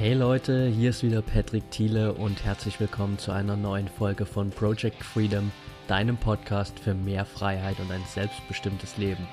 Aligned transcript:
Hey 0.00 0.14
Leute, 0.14 0.66
hier 0.66 0.88
ist 0.88 1.02
wieder 1.02 1.20
Patrick 1.20 1.70
Thiele 1.70 2.14
und 2.14 2.42
herzlich 2.42 2.80
willkommen 2.80 3.18
zu 3.18 3.32
einer 3.32 3.54
neuen 3.54 3.86
Folge 3.86 4.24
von 4.24 4.48
Project 4.48 5.04
Freedom, 5.04 5.52
deinem 5.88 6.16
Podcast 6.16 6.80
für 6.80 6.94
mehr 6.94 7.26
Freiheit 7.26 7.78
und 7.80 7.92
ein 7.92 8.02
selbstbestimmtes 8.08 8.96
Leben. 8.96 9.28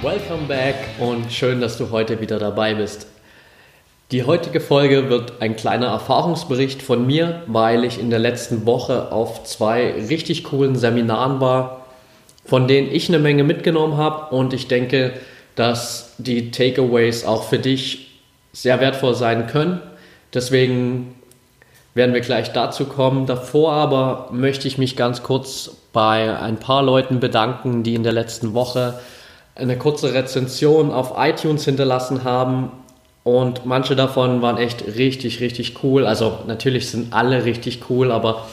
Welcome 0.00 0.46
back 0.48 0.76
und 0.98 1.30
schön, 1.30 1.60
dass 1.60 1.76
du 1.76 1.90
heute 1.90 2.18
wieder 2.18 2.38
dabei 2.38 2.72
bist. 2.72 3.08
Die 4.14 4.22
heutige 4.22 4.60
Folge 4.60 5.08
wird 5.10 5.42
ein 5.42 5.56
kleiner 5.56 5.88
Erfahrungsbericht 5.88 6.82
von 6.82 7.04
mir, 7.04 7.42
weil 7.48 7.82
ich 7.82 7.98
in 7.98 8.10
der 8.10 8.20
letzten 8.20 8.64
Woche 8.64 9.10
auf 9.10 9.42
zwei 9.42 9.92
richtig 10.08 10.44
coolen 10.44 10.76
Seminaren 10.76 11.40
war, 11.40 11.86
von 12.44 12.68
denen 12.68 12.92
ich 12.92 13.08
eine 13.08 13.18
Menge 13.18 13.42
mitgenommen 13.42 13.96
habe 13.96 14.32
und 14.32 14.52
ich 14.52 14.68
denke, 14.68 15.14
dass 15.56 16.14
die 16.18 16.52
Takeaways 16.52 17.24
auch 17.24 17.42
für 17.42 17.58
dich 17.58 18.20
sehr 18.52 18.78
wertvoll 18.78 19.16
sein 19.16 19.48
können. 19.48 19.80
Deswegen 20.32 21.16
werden 21.94 22.14
wir 22.14 22.20
gleich 22.20 22.52
dazu 22.52 22.84
kommen. 22.84 23.26
Davor 23.26 23.72
aber 23.72 24.28
möchte 24.30 24.68
ich 24.68 24.78
mich 24.78 24.94
ganz 24.94 25.24
kurz 25.24 25.72
bei 25.92 26.38
ein 26.38 26.58
paar 26.58 26.84
Leuten 26.84 27.18
bedanken, 27.18 27.82
die 27.82 27.96
in 27.96 28.04
der 28.04 28.12
letzten 28.12 28.54
Woche 28.54 29.00
eine 29.56 29.76
kurze 29.76 30.14
Rezension 30.14 30.92
auf 30.92 31.14
iTunes 31.16 31.64
hinterlassen 31.64 32.22
haben 32.22 32.70
und 33.24 33.64
manche 33.64 33.96
davon 33.96 34.42
waren 34.42 34.58
echt 34.58 34.84
richtig, 34.86 35.40
richtig 35.40 35.82
cool. 35.82 36.06
Also 36.06 36.40
natürlich 36.46 36.90
sind 36.90 37.12
alle 37.14 37.46
richtig 37.46 37.80
cool, 37.88 38.12
aber 38.12 38.46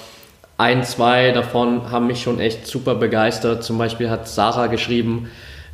ein, 0.58 0.84
zwei 0.84 1.32
davon 1.32 1.92
haben 1.92 2.08
mich 2.08 2.22
schon 2.22 2.40
echt 2.40 2.66
super 2.66 2.96
begeistert. 2.96 3.64
Zum 3.64 3.78
Beispiel 3.78 4.10
hat 4.10 4.30
Sarah 4.30 4.68
geschrieben, 4.68 5.30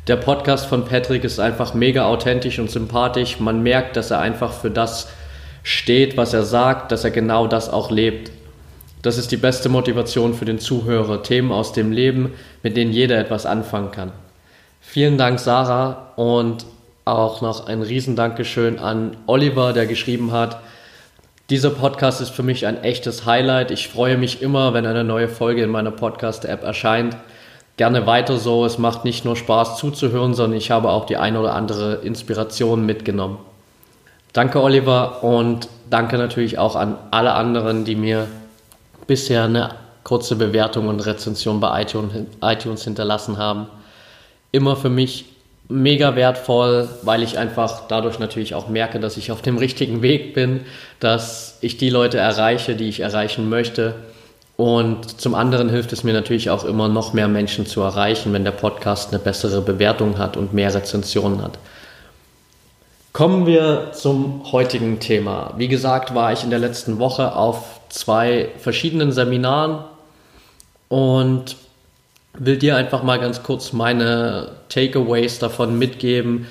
der 0.08 0.16
Podcast 0.16 0.66
von 0.66 0.84
Patrick 0.84 1.22
ist 1.22 1.38
einfach 1.38 1.74
mega 1.74 2.06
authentisch 2.06 2.58
und 2.58 2.70
sympathisch. 2.70 3.38
Man 3.38 3.62
merkt, 3.62 3.96
dass 3.96 4.10
er 4.10 4.20
einfach 4.20 4.52
für 4.52 4.70
das 4.70 5.08
steht, 5.62 6.16
was 6.16 6.34
er 6.34 6.44
sagt, 6.44 6.90
dass 6.90 7.04
er 7.04 7.10
genau 7.10 7.46
das 7.46 7.70
auch 7.70 7.90
lebt. 7.90 8.32
Das 9.02 9.16
ist 9.16 9.30
die 9.30 9.36
beste 9.36 9.68
Motivation 9.68 10.34
für 10.34 10.44
den 10.44 10.58
Zuhörer. 10.58 11.22
Themen 11.22 11.52
aus 11.52 11.72
dem 11.72 11.92
Leben, 11.92 12.32
mit 12.64 12.76
denen 12.76 12.90
jeder 12.90 13.18
etwas 13.18 13.46
anfangen 13.46 13.92
kann. 13.92 14.10
Vielen 14.80 15.18
Dank, 15.18 15.38
Sarah. 15.38 16.14
Und 16.16 16.64
auch 17.10 17.40
noch 17.40 17.66
ein 17.66 17.82
Riesendankeschön 17.82 18.78
an 18.78 19.16
Oliver, 19.26 19.72
der 19.72 19.86
geschrieben 19.86 20.32
hat, 20.32 20.60
dieser 21.50 21.70
Podcast 21.70 22.20
ist 22.20 22.28
für 22.28 22.42
mich 22.42 22.66
ein 22.66 22.84
echtes 22.84 23.24
Highlight. 23.24 23.70
Ich 23.70 23.88
freue 23.88 24.18
mich 24.18 24.42
immer, 24.42 24.74
wenn 24.74 24.84
eine 24.84 25.02
neue 25.02 25.28
Folge 25.28 25.62
in 25.62 25.70
meiner 25.70 25.90
Podcast-App 25.90 26.62
erscheint. 26.62 27.16
Gerne 27.78 28.06
weiter 28.06 28.36
so. 28.36 28.66
Es 28.66 28.76
macht 28.76 29.06
nicht 29.06 29.24
nur 29.24 29.34
Spaß 29.34 29.78
zuzuhören, 29.78 30.34
sondern 30.34 30.58
ich 30.58 30.70
habe 30.70 30.90
auch 30.90 31.06
die 31.06 31.16
eine 31.16 31.40
oder 31.40 31.54
andere 31.54 31.94
Inspiration 32.02 32.84
mitgenommen. 32.84 33.38
Danke, 34.34 34.62
Oliver, 34.62 35.24
und 35.24 35.70
danke 35.88 36.18
natürlich 36.18 36.58
auch 36.58 36.76
an 36.76 36.98
alle 37.12 37.32
anderen, 37.32 37.86
die 37.86 37.96
mir 37.96 38.26
bisher 39.06 39.44
eine 39.44 39.70
kurze 40.04 40.36
Bewertung 40.36 40.88
und 40.88 41.00
Rezension 41.00 41.60
bei 41.60 41.80
iTunes 42.42 42.84
hinterlassen 42.84 43.38
haben. 43.38 43.68
Immer 44.52 44.76
für 44.76 44.90
mich 44.90 45.24
mega 45.68 46.16
wertvoll, 46.16 46.88
weil 47.02 47.22
ich 47.22 47.38
einfach 47.38 47.88
dadurch 47.88 48.18
natürlich 48.18 48.54
auch 48.54 48.68
merke, 48.68 49.00
dass 49.00 49.16
ich 49.16 49.30
auf 49.30 49.42
dem 49.42 49.58
richtigen 49.58 50.02
Weg 50.02 50.34
bin, 50.34 50.60
dass 50.98 51.58
ich 51.60 51.76
die 51.76 51.90
Leute 51.90 52.18
erreiche, 52.18 52.74
die 52.74 52.88
ich 52.88 53.00
erreichen 53.00 53.48
möchte. 53.48 53.94
Und 54.56 55.20
zum 55.20 55.34
anderen 55.34 55.68
hilft 55.68 55.92
es 55.92 56.02
mir 56.02 56.14
natürlich 56.14 56.50
auch 56.50 56.64
immer 56.64 56.88
noch 56.88 57.12
mehr 57.12 57.28
Menschen 57.28 57.66
zu 57.66 57.80
erreichen, 57.82 58.32
wenn 58.32 58.44
der 58.44 58.50
Podcast 58.50 59.10
eine 59.10 59.20
bessere 59.20 59.60
Bewertung 59.60 60.18
hat 60.18 60.36
und 60.36 60.52
mehr 60.52 60.74
Rezensionen 60.74 61.42
hat. 61.42 61.58
Kommen 63.12 63.46
wir 63.46 63.92
zum 63.92 64.50
heutigen 64.52 65.00
Thema. 65.00 65.54
Wie 65.56 65.68
gesagt, 65.68 66.14
war 66.14 66.32
ich 66.32 66.44
in 66.44 66.50
der 66.50 66.58
letzten 66.58 66.98
Woche 66.98 67.36
auf 67.36 67.80
zwei 67.88 68.48
verschiedenen 68.58 69.12
Seminaren 69.12 69.84
und 70.88 71.56
will 72.34 72.56
dir 72.56 72.76
einfach 72.76 73.02
mal 73.02 73.18
ganz 73.18 73.42
kurz 73.42 73.72
meine 73.72 74.52
Takeaways 74.68 75.38
davon 75.38 75.78
mitgeben, 75.78 76.46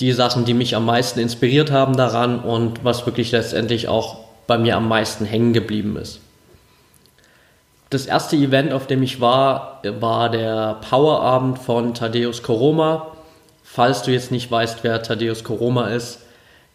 die 0.00 0.12
Sachen, 0.12 0.44
die 0.44 0.54
mich 0.54 0.76
am 0.76 0.84
meisten 0.84 1.20
inspiriert 1.20 1.70
haben 1.70 1.96
daran 1.96 2.40
und 2.40 2.84
was 2.84 3.06
wirklich 3.06 3.32
letztendlich 3.32 3.88
auch 3.88 4.26
bei 4.46 4.58
mir 4.58 4.76
am 4.76 4.88
meisten 4.88 5.24
hängen 5.24 5.52
geblieben 5.52 5.96
ist. 5.96 6.20
Das 7.90 8.06
erste 8.06 8.36
Event, 8.36 8.72
auf 8.72 8.86
dem 8.86 9.02
ich 9.02 9.20
war, 9.20 9.80
war 10.00 10.28
der 10.28 10.78
Powerabend 10.88 11.58
von 11.58 11.94
Thaddeus 11.94 12.42
Koroma. 12.42 13.12
Falls 13.62 14.02
du 14.02 14.10
jetzt 14.10 14.32
nicht 14.32 14.50
weißt, 14.50 14.82
wer 14.82 15.02
Thaddeus 15.02 15.44
Koroma 15.44 15.88
ist, 15.88 16.20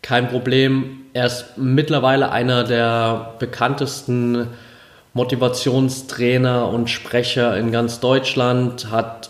kein 0.01 0.29
Problem. 0.29 1.01
Er 1.13 1.25
ist 1.25 1.57
mittlerweile 1.57 2.31
einer 2.31 2.63
der 2.63 3.35
bekanntesten 3.39 4.47
Motivationstrainer 5.13 6.69
und 6.69 6.89
Sprecher 6.89 7.57
in 7.57 7.71
ganz 7.71 7.99
Deutschland, 7.99 8.91
hat 8.91 9.29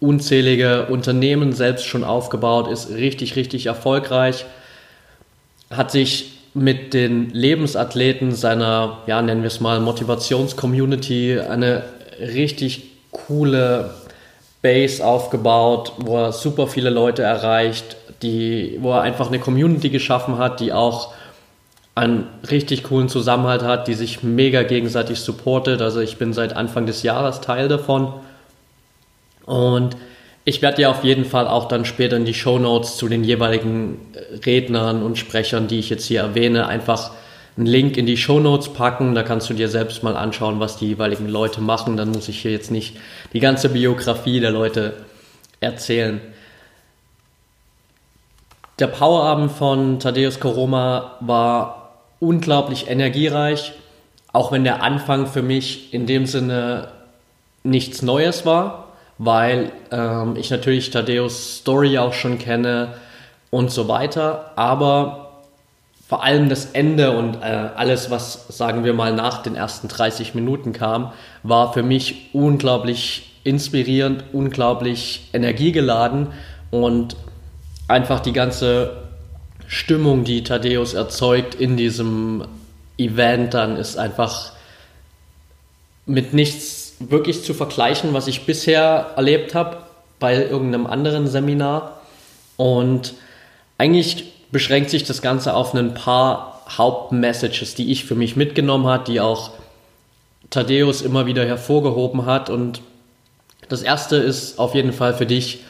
unzählige 0.00 0.86
Unternehmen 0.86 1.52
selbst 1.52 1.86
schon 1.86 2.04
aufgebaut, 2.04 2.68
ist 2.68 2.90
richtig, 2.90 3.36
richtig 3.36 3.66
erfolgreich, 3.66 4.44
hat 5.70 5.90
sich 5.90 6.38
mit 6.54 6.94
den 6.94 7.30
Lebensathleten 7.30 8.32
seiner, 8.32 8.98
ja, 9.06 9.20
nennen 9.22 9.42
wir 9.42 9.48
es 9.48 9.60
mal, 9.60 9.80
Motivationscommunity 9.80 11.40
eine 11.40 11.84
richtig 12.20 12.84
coole 13.10 13.94
Base 14.62 15.04
aufgebaut, 15.04 15.92
wo 15.98 16.16
er 16.16 16.32
super 16.32 16.66
viele 16.66 16.90
Leute 16.90 17.22
erreicht, 17.22 17.96
die, 18.22 18.78
wo 18.80 18.92
er 18.92 19.02
einfach 19.02 19.28
eine 19.28 19.38
Community 19.38 19.90
geschaffen 19.90 20.38
hat, 20.38 20.60
die 20.60 20.72
auch 20.72 21.14
einen 21.98 22.26
richtig 22.48 22.84
coolen 22.84 23.08
Zusammenhalt 23.08 23.62
hat, 23.62 23.88
die 23.88 23.94
sich 23.94 24.22
mega 24.22 24.62
gegenseitig 24.62 25.20
supportet. 25.20 25.82
Also 25.82 26.00
ich 26.00 26.16
bin 26.16 26.32
seit 26.32 26.54
Anfang 26.54 26.86
des 26.86 27.02
Jahres 27.02 27.40
Teil 27.40 27.68
davon. 27.68 28.12
Und 29.44 29.96
ich 30.44 30.62
werde 30.62 30.76
dir 30.76 30.90
auf 30.90 31.02
jeden 31.02 31.24
Fall 31.24 31.48
auch 31.48 31.66
dann 31.66 31.84
später 31.84 32.16
in 32.16 32.24
die 32.24 32.34
Show 32.34 32.58
Notes 32.58 32.96
zu 32.96 33.08
den 33.08 33.24
jeweiligen 33.24 33.98
äh, 34.14 34.36
Rednern 34.46 35.02
und 35.02 35.18
Sprechern, 35.18 35.66
die 35.66 35.80
ich 35.80 35.90
jetzt 35.90 36.06
hier 36.06 36.20
erwähne, 36.20 36.66
einfach 36.68 37.10
einen 37.56 37.66
Link 37.66 37.96
in 37.96 38.06
die 38.06 38.16
Show 38.16 38.38
Notes 38.38 38.68
packen. 38.72 39.14
Da 39.14 39.24
kannst 39.24 39.50
du 39.50 39.54
dir 39.54 39.68
selbst 39.68 40.02
mal 40.04 40.16
anschauen, 40.16 40.60
was 40.60 40.76
die 40.76 40.86
jeweiligen 40.86 41.28
Leute 41.28 41.60
machen. 41.60 41.96
Dann 41.96 42.12
muss 42.12 42.28
ich 42.28 42.40
hier 42.40 42.52
jetzt 42.52 42.70
nicht 42.70 42.96
die 43.32 43.40
ganze 43.40 43.70
Biografie 43.70 44.38
der 44.38 44.52
Leute 44.52 44.94
erzählen. 45.60 46.20
Der 48.78 48.86
Powerabend 48.86 49.50
von 49.50 49.98
Thaddeus 49.98 50.38
Koroma 50.38 51.16
war 51.20 51.77
unglaublich 52.20 52.88
energiereich, 52.88 53.72
auch 54.32 54.52
wenn 54.52 54.64
der 54.64 54.82
Anfang 54.82 55.26
für 55.26 55.42
mich 55.42 55.92
in 55.94 56.06
dem 56.06 56.26
Sinne 56.26 56.88
nichts 57.62 58.02
Neues 58.02 58.44
war, 58.46 58.88
weil 59.18 59.72
ähm, 59.90 60.36
ich 60.36 60.50
natürlich 60.50 60.90
Thaddeus 60.90 61.58
Story 61.58 61.98
auch 61.98 62.12
schon 62.12 62.38
kenne 62.38 62.94
und 63.50 63.70
so 63.70 63.88
weiter, 63.88 64.52
aber 64.56 65.28
vor 66.08 66.24
allem 66.24 66.48
das 66.48 66.66
Ende 66.66 67.16
und 67.16 67.42
äh, 67.42 67.68
alles, 67.76 68.10
was 68.10 68.46
sagen 68.48 68.84
wir 68.84 68.94
mal 68.94 69.12
nach 69.12 69.42
den 69.42 69.54
ersten 69.54 69.88
30 69.88 70.34
Minuten 70.34 70.72
kam, 70.72 71.12
war 71.42 71.72
für 71.72 71.82
mich 71.82 72.30
unglaublich 72.32 73.40
inspirierend, 73.44 74.24
unglaublich 74.32 75.28
energiegeladen 75.32 76.28
und 76.70 77.16
einfach 77.88 78.20
die 78.20 78.32
ganze 78.32 79.07
Stimmung, 79.68 80.24
die 80.24 80.42
Thaddeus 80.42 80.94
erzeugt 80.94 81.54
in 81.54 81.76
diesem 81.76 82.46
Event, 82.96 83.52
dann 83.52 83.76
ist 83.76 83.98
einfach 83.98 84.52
mit 86.06 86.32
nichts 86.32 86.94
wirklich 87.00 87.44
zu 87.44 87.52
vergleichen, 87.52 88.14
was 88.14 88.26
ich 88.26 88.46
bisher 88.46 89.12
erlebt 89.14 89.54
habe 89.54 89.76
bei 90.18 90.34
irgendeinem 90.34 90.86
anderen 90.86 91.28
Seminar. 91.28 92.00
Und 92.56 93.12
eigentlich 93.76 94.32
beschränkt 94.50 94.88
sich 94.88 95.04
das 95.04 95.20
Ganze 95.20 95.54
auf 95.54 95.74
ein 95.74 95.92
paar 95.92 96.62
Hauptmessages, 96.76 97.74
die 97.74 97.92
ich 97.92 98.06
für 98.06 98.14
mich 98.14 98.36
mitgenommen 98.36 98.86
habe, 98.86 99.04
die 99.04 99.20
auch 99.20 99.50
Thaddeus 100.48 101.02
immer 101.02 101.26
wieder 101.26 101.44
hervorgehoben 101.44 102.24
hat. 102.24 102.48
Und 102.48 102.80
das 103.68 103.82
erste 103.82 104.16
ist 104.16 104.58
auf 104.58 104.74
jeden 104.74 104.94
Fall 104.94 105.12
für 105.14 105.26
dich, 105.26 105.60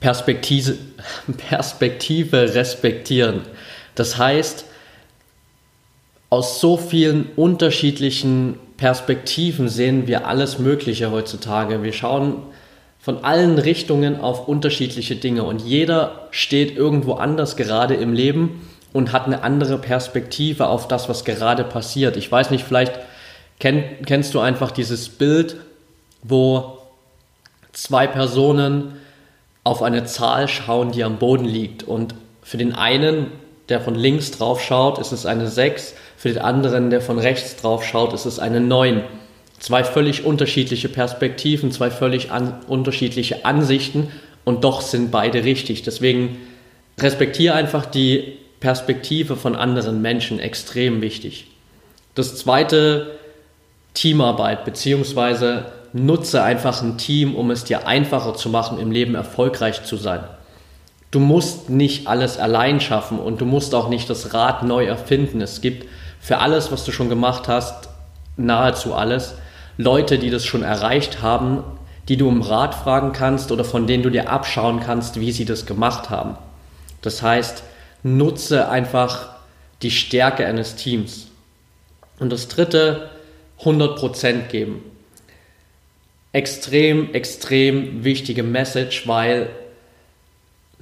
Perspektive, 0.00 0.76
Perspektive 1.48 2.54
respektieren. 2.54 3.42
Das 3.94 4.16
heißt, 4.16 4.64
aus 6.30 6.60
so 6.60 6.76
vielen 6.76 7.30
unterschiedlichen 7.36 8.58
Perspektiven 8.76 9.68
sehen 9.68 10.06
wir 10.06 10.26
alles 10.26 10.58
Mögliche 10.58 11.10
heutzutage. 11.10 11.82
Wir 11.82 11.92
schauen 11.92 12.42
von 13.00 13.24
allen 13.24 13.58
Richtungen 13.58 14.20
auf 14.20 14.46
unterschiedliche 14.46 15.16
Dinge 15.16 15.44
und 15.44 15.62
jeder 15.62 16.28
steht 16.30 16.76
irgendwo 16.76 17.14
anders 17.14 17.56
gerade 17.56 17.94
im 17.94 18.12
Leben 18.12 18.68
und 18.92 19.12
hat 19.12 19.26
eine 19.26 19.42
andere 19.42 19.78
Perspektive 19.78 20.68
auf 20.68 20.88
das, 20.88 21.08
was 21.08 21.24
gerade 21.24 21.64
passiert. 21.64 22.16
Ich 22.16 22.30
weiß 22.30 22.50
nicht, 22.50 22.64
vielleicht 22.64 22.98
kenn, 23.58 23.82
kennst 24.04 24.34
du 24.34 24.40
einfach 24.40 24.70
dieses 24.70 25.08
Bild, 25.08 25.56
wo 26.22 26.78
zwei 27.72 28.06
Personen 28.06 28.96
auf 29.68 29.82
eine 29.82 30.04
Zahl 30.04 30.48
schauen, 30.48 30.92
die 30.92 31.04
am 31.04 31.18
Boden 31.18 31.44
liegt. 31.44 31.82
Und 31.82 32.14
für 32.42 32.56
den 32.56 32.74
einen, 32.74 33.26
der 33.68 33.82
von 33.82 33.94
links 33.94 34.30
drauf 34.30 34.62
schaut, 34.62 34.98
ist 34.98 35.12
es 35.12 35.26
eine 35.26 35.46
6, 35.46 35.94
für 36.16 36.30
den 36.30 36.38
anderen, 36.38 36.88
der 36.88 37.02
von 37.02 37.18
rechts 37.18 37.56
drauf 37.56 37.84
schaut, 37.84 38.14
ist 38.14 38.24
es 38.24 38.38
eine 38.38 38.60
9. 38.60 39.04
Zwei 39.58 39.84
völlig 39.84 40.24
unterschiedliche 40.24 40.88
Perspektiven, 40.88 41.70
zwei 41.70 41.90
völlig 41.90 42.30
an, 42.30 42.60
unterschiedliche 42.66 43.44
Ansichten 43.44 44.08
und 44.44 44.64
doch 44.64 44.80
sind 44.80 45.10
beide 45.10 45.44
richtig. 45.44 45.82
Deswegen 45.82 46.38
respektiere 46.98 47.54
einfach 47.54 47.84
die 47.84 48.38
Perspektive 48.60 49.36
von 49.36 49.54
anderen 49.54 50.00
Menschen 50.00 50.40
extrem 50.40 51.02
wichtig. 51.02 51.48
Das 52.14 52.36
zweite, 52.36 53.18
Teamarbeit, 53.92 54.64
beziehungsweise 54.64 55.66
nutze 55.92 56.42
einfach 56.42 56.82
ein 56.82 56.98
Team, 56.98 57.34
um 57.34 57.50
es 57.50 57.64
dir 57.64 57.86
einfacher 57.86 58.34
zu 58.34 58.48
machen, 58.48 58.78
im 58.78 58.90
Leben 58.90 59.14
erfolgreich 59.14 59.84
zu 59.84 59.96
sein. 59.96 60.24
Du 61.10 61.20
musst 61.20 61.70
nicht 61.70 62.06
alles 62.06 62.38
allein 62.38 62.80
schaffen 62.80 63.18
und 63.18 63.40
du 63.40 63.46
musst 63.46 63.74
auch 63.74 63.88
nicht 63.88 64.10
das 64.10 64.34
Rad 64.34 64.62
neu 64.62 64.84
erfinden. 64.84 65.40
Es 65.40 65.60
gibt 65.60 65.88
für 66.20 66.38
alles, 66.38 66.70
was 66.70 66.84
du 66.84 66.92
schon 66.92 67.08
gemacht 67.08 67.48
hast, 67.48 67.88
nahezu 68.36 68.94
alles, 68.94 69.34
Leute, 69.78 70.18
die 70.18 70.30
das 70.30 70.44
schon 70.44 70.62
erreicht 70.62 71.22
haben, 71.22 71.62
die 72.08 72.16
du 72.16 72.28
um 72.28 72.42
Rat 72.42 72.74
fragen 72.74 73.12
kannst 73.12 73.52
oder 73.52 73.64
von 73.64 73.86
denen 73.86 74.02
du 74.02 74.10
dir 74.10 74.30
abschauen 74.30 74.80
kannst, 74.80 75.20
wie 75.20 75.32
sie 75.32 75.44
das 75.44 75.66
gemacht 75.66 76.10
haben. 76.10 76.36
Das 77.02 77.22
heißt, 77.22 77.62
nutze 78.02 78.68
einfach 78.68 79.30
die 79.82 79.90
Stärke 79.90 80.46
eines 80.46 80.74
Teams. 80.74 81.28
Und 82.18 82.32
das 82.32 82.48
Dritte, 82.48 83.10
100% 83.62 84.48
geben. 84.48 84.82
Extrem, 86.32 87.14
extrem 87.14 88.04
wichtige 88.04 88.42
Message, 88.42 89.06
weil 89.06 89.48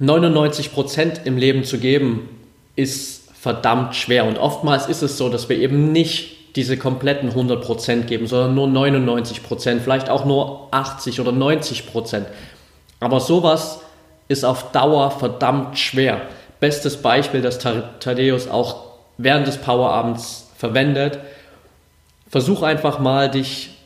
99% 0.01 1.25
im 1.25 1.37
Leben 1.37 1.63
zu 1.63 1.79
geben 1.79 2.29
ist 2.75 3.29
verdammt 3.39 3.95
schwer. 3.95 4.25
Und 4.25 4.37
oftmals 4.37 4.87
ist 4.87 5.01
es 5.01 5.17
so, 5.17 5.29
dass 5.29 5.49
wir 5.49 5.57
eben 5.57 5.91
nicht 5.91 6.55
diese 6.55 6.75
kompletten 6.75 7.31
100% 7.31 8.03
geben, 8.03 8.27
sondern 8.27 8.55
nur 8.55 8.67
99%, 8.67 9.79
vielleicht 9.79 10.09
auch 10.09 10.25
nur 10.25 10.67
80 10.71 11.21
oder 11.21 11.31
90%. 11.31 12.25
Aber 12.99 13.19
sowas 13.19 13.79
ist 14.27 14.43
auf 14.43 14.71
Dauer 14.71 15.11
verdammt 15.11 15.77
schwer. 15.77 16.21
Bestes 16.59 16.97
Beispiel, 16.97 17.41
das 17.41 17.59
Thaddeus 17.59 18.47
auch 18.47 18.87
während 19.17 19.47
des 19.47 19.57
Powerabends 19.57 20.49
verwendet. 20.57 21.19
Versuch 22.29 22.63
einfach 22.63 22.99
mal, 22.99 23.29
dich 23.29 23.76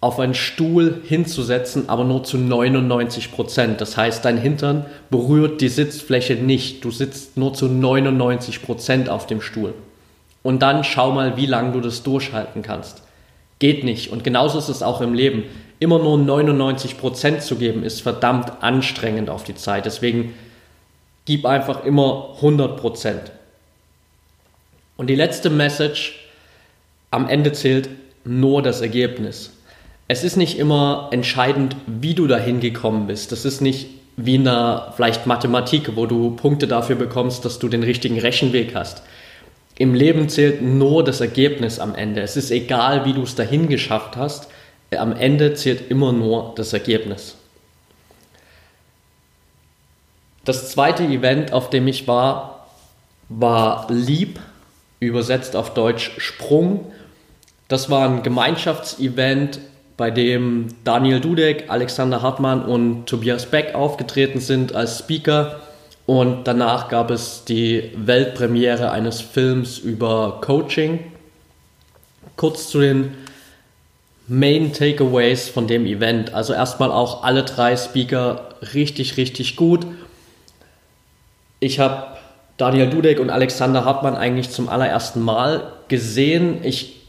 auf 0.00 0.20
einen 0.20 0.34
Stuhl 0.34 1.02
hinzusetzen, 1.04 1.88
aber 1.88 2.04
nur 2.04 2.22
zu 2.22 2.36
99 2.36 3.32
Prozent. 3.32 3.80
Das 3.80 3.96
heißt, 3.96 4.24
dein 4.24 4.38
Hintern 4.38 4.86
berührt 5.10 5.60
die 5.60 5.68
Sitzfläche 5.68 6.34
nicht. 6.34 6.84
Du 6.84 6.90
sitzt 6.90 7.36
nur 7.36 7.54
zu 7.54 7.66
99 7.66 8.62
Prozent 8.62 9.08
auf 9.08 9.26
dem 9.26 9.40
Stuhl. 9.40 9.74
Und 10.42 10.60
dann 10.60 10.84
schau 10.84 11.12
mal, 11.12 11.36
wie 11.36 11.46
lange 11.46 11.72
du 11.72 11.80
das 11.80 12.02
durchhalten 12.02 12.62
kannst. 12.62 13.02
Geht 13.58 13.84
nicht. 13.84 14.12
Und 14.12 14.22
genauso 14.22 14.58
ist 14.58 14.68
es 14.68 14.82
auch 14.82 15.00
im 15.00 15.14
Leben. 15.14 15.44
Immer 15.78 15.98
nur 15.98 16.18
99 16.18 16.98
Prozent 16.98 17.42
zu 17.42 17.56
geben, 17.56 17.82
ist 17.82 18.02
verdammt 18.02 18.62
anstrengend 18.62 19.28
auf 19.30 19.44
die 19.44 19.54
Zeit. 19.54 19.86
Deswegen 19.86 20.34
gib 21.24 21.46
einfach 21.46 21.84
immer 21.84 22.34
100 22.36 22.76
Prozent. 22.78 23.32
Und 24.96 25.08
die 25.08 25.14
letzte 25.14 25.50
Message, 25.50 26.18
am 27.10 27.28
Ende 27.28 27.52
zählt 27.52 27.88
nur 28.24 28.62
das 28.62 28.80
Ergebnis. 28.80 29.55
Es 30.08 30.22
ist 30.22 30.36
nicht 30.36 30.58
immer 30.58 31.08
entscheidend, 31.10 31.76
wie 31.86 32.14
du 32.14 32.26
dahin 32.26 32.60
gekommen 32.60 33.06
bist. 33.06 33.32
Das 33.32 33.44
ist 33.44 33.60
nicht 33.60 33.88
wie 34.16 34.36
in 34.36 34.44
der 34.44 34.92
vielleicht 34.96 35.26
Mathematik, 35.26 35.96
wo 35.96 36.06
du 36.06 36.30
Punkte 36.36 36.66
dafür 36.66 36.96
bekommst, 36.96 37.44
dass 37.44 37.58
du 37.58 37.68
den 37.68 37.82
richtigen 37.82 38.18
Rechenweg 38.18 38.74
hast. 38.74 39.02
Im 39.78 39.94
Leben 39.94 40.28
zählt 40.28 40.62
nur 40.62 41.04
das 41.04 41.20
Ergebnis 41.20 41.78
am 41.78 41.94
Ende. 41.94 42.22
Es 42.22 42.36
ist 42.36 42.50
egal, 42.50 43.04
wie 43.04 43.12
du 43.12 43.22
es 43.22 43.34
dahin 43.34 43.68
geschafft 43.68 44.16
hast. 44.16 44.48
Am 44.96 45.14
Ende 45.14 45.52
zählt 45.54 45.90
immer 45.90 46.12
nur 46.12 46.54
das 46.56 46.72
Ergebnis. 46.72 47.36
Das 50.44 50.70
zweite 50.70 51.02
Event, 51.02 51.52
auf 51.52 51.68
dem 51.68 51.88
ich 51.88 52.06
war, 52.06 52.68
war 53.28 53.88
Lieb, 53.90 54.38
übersetzt 55.00 55.56
auf 55.56 55.74
Deutsch 55.74 56.12
Sprung. 56.18 56.92
Das 57.68 57.90
war 57.90 58.08
ein 58.08 58.22
Gemeinschaftsevent, 58.22 59.58
bei 59.96 60.10
dem 60.10 60.68
Daniel 60.84 61.20
Dudek, 61.20 61.64
Alexander 61.68 62.22
Hartmann 62.22 62.62
und 62.64 63.06
Tobias 63.06 63.46
Beck 63.46 63.74
aufgetreten 63.74 64.40
sind 64.40 64.74
als 64.74 64.98
Speaker. 64.98 65.60
Und 66.04 66.44
danach 66.44 66.88
gab 66.88 67.10
es 67.10 67.44
die 67.44 67.90
Weltpremiere 67.96 68.90
eines 68.90 69.20
Films 69.20 69.78
über 69.78 70.40
Coaching. 70.40 71.00
Kurz 72.36 72.68
zu 72.68 72.80
den 72.80 73.14
Main 74.28 74.72
Takeaways 74.72 75.48
von 75.48 75.66
dem 75.66 75.86
Event. 75.86 76.34
Also 76.34 76.52
erstmal 76.52 76.92
auch 76.92 77.24
alle 77.24 77.44
drei 77.44 77.76
Speaker 77.76 78.50
richtig, 78.74 79.16
richtig 79.16 79.56
gut. 79.56 79.86
Ich 81.58 81.80
habe 81.80 82.08
Daniel 82.56 82.90
Dudek 82.90 83.18
und 83.18 83.30
Alexander 83.30 83.84
Hartmann 83.84 84.16
eigentlich 84.16 84.50
zum 84.50 84.68
allerersten 84.68 85.20
Mal 85.20 85.72
gesehen. 85.88 86.58
Ich 86.64 87.00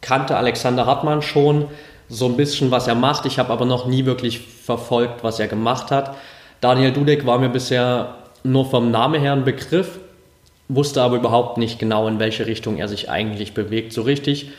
kannte 0.00 0.36
Alexander 0.36 0.86
Hartmann 0.86 1.22
schon 1.22 1.66
so 2.08 2.26
ein 2.26 2.36
bisschen, 2.36 2.70
was 2.70 2.86
er 2.86 2.94
macht. 2.94 3.26
Ich 3.26 3.38
habe 3.38 3.52
aber 3.52 3.64
noch 3.64 3.86
nie 3.86 4.04
wirklich 4.04 4.40
verfolgt, 4.40 5.24
was 5.24 5.40
er 5.40 5.48
gemacht 5.48 5.90
hat. 5.90 6.16
Daniel 6.60 6.92
Dudek 6.92 7.26
war 7.26 7.38
mir 7.38 7.48
bisher 7.48 8.14
nur 8.42 8.64
vom 8.68 8.90
Namen 8.90 9.20
her 9.20 9.32
ein 9.32 9.44
Begriff, 9.44 9.98
wusste 10.68 11.02
aber 11.02 11.16
überhaupt 11.16 11.58
nicht 11.58 11.78
genau, 11.78 12.08
in 12.08 12.18
welche 12.18 12.46
Richtung 12.46 12.78
er 12.78 12.88
sich 12.88 13.10
eigentlich 13.10 13.54
bewegt, 13.54 13.92
so 13.92 14.02
richtig. 14.02 14.50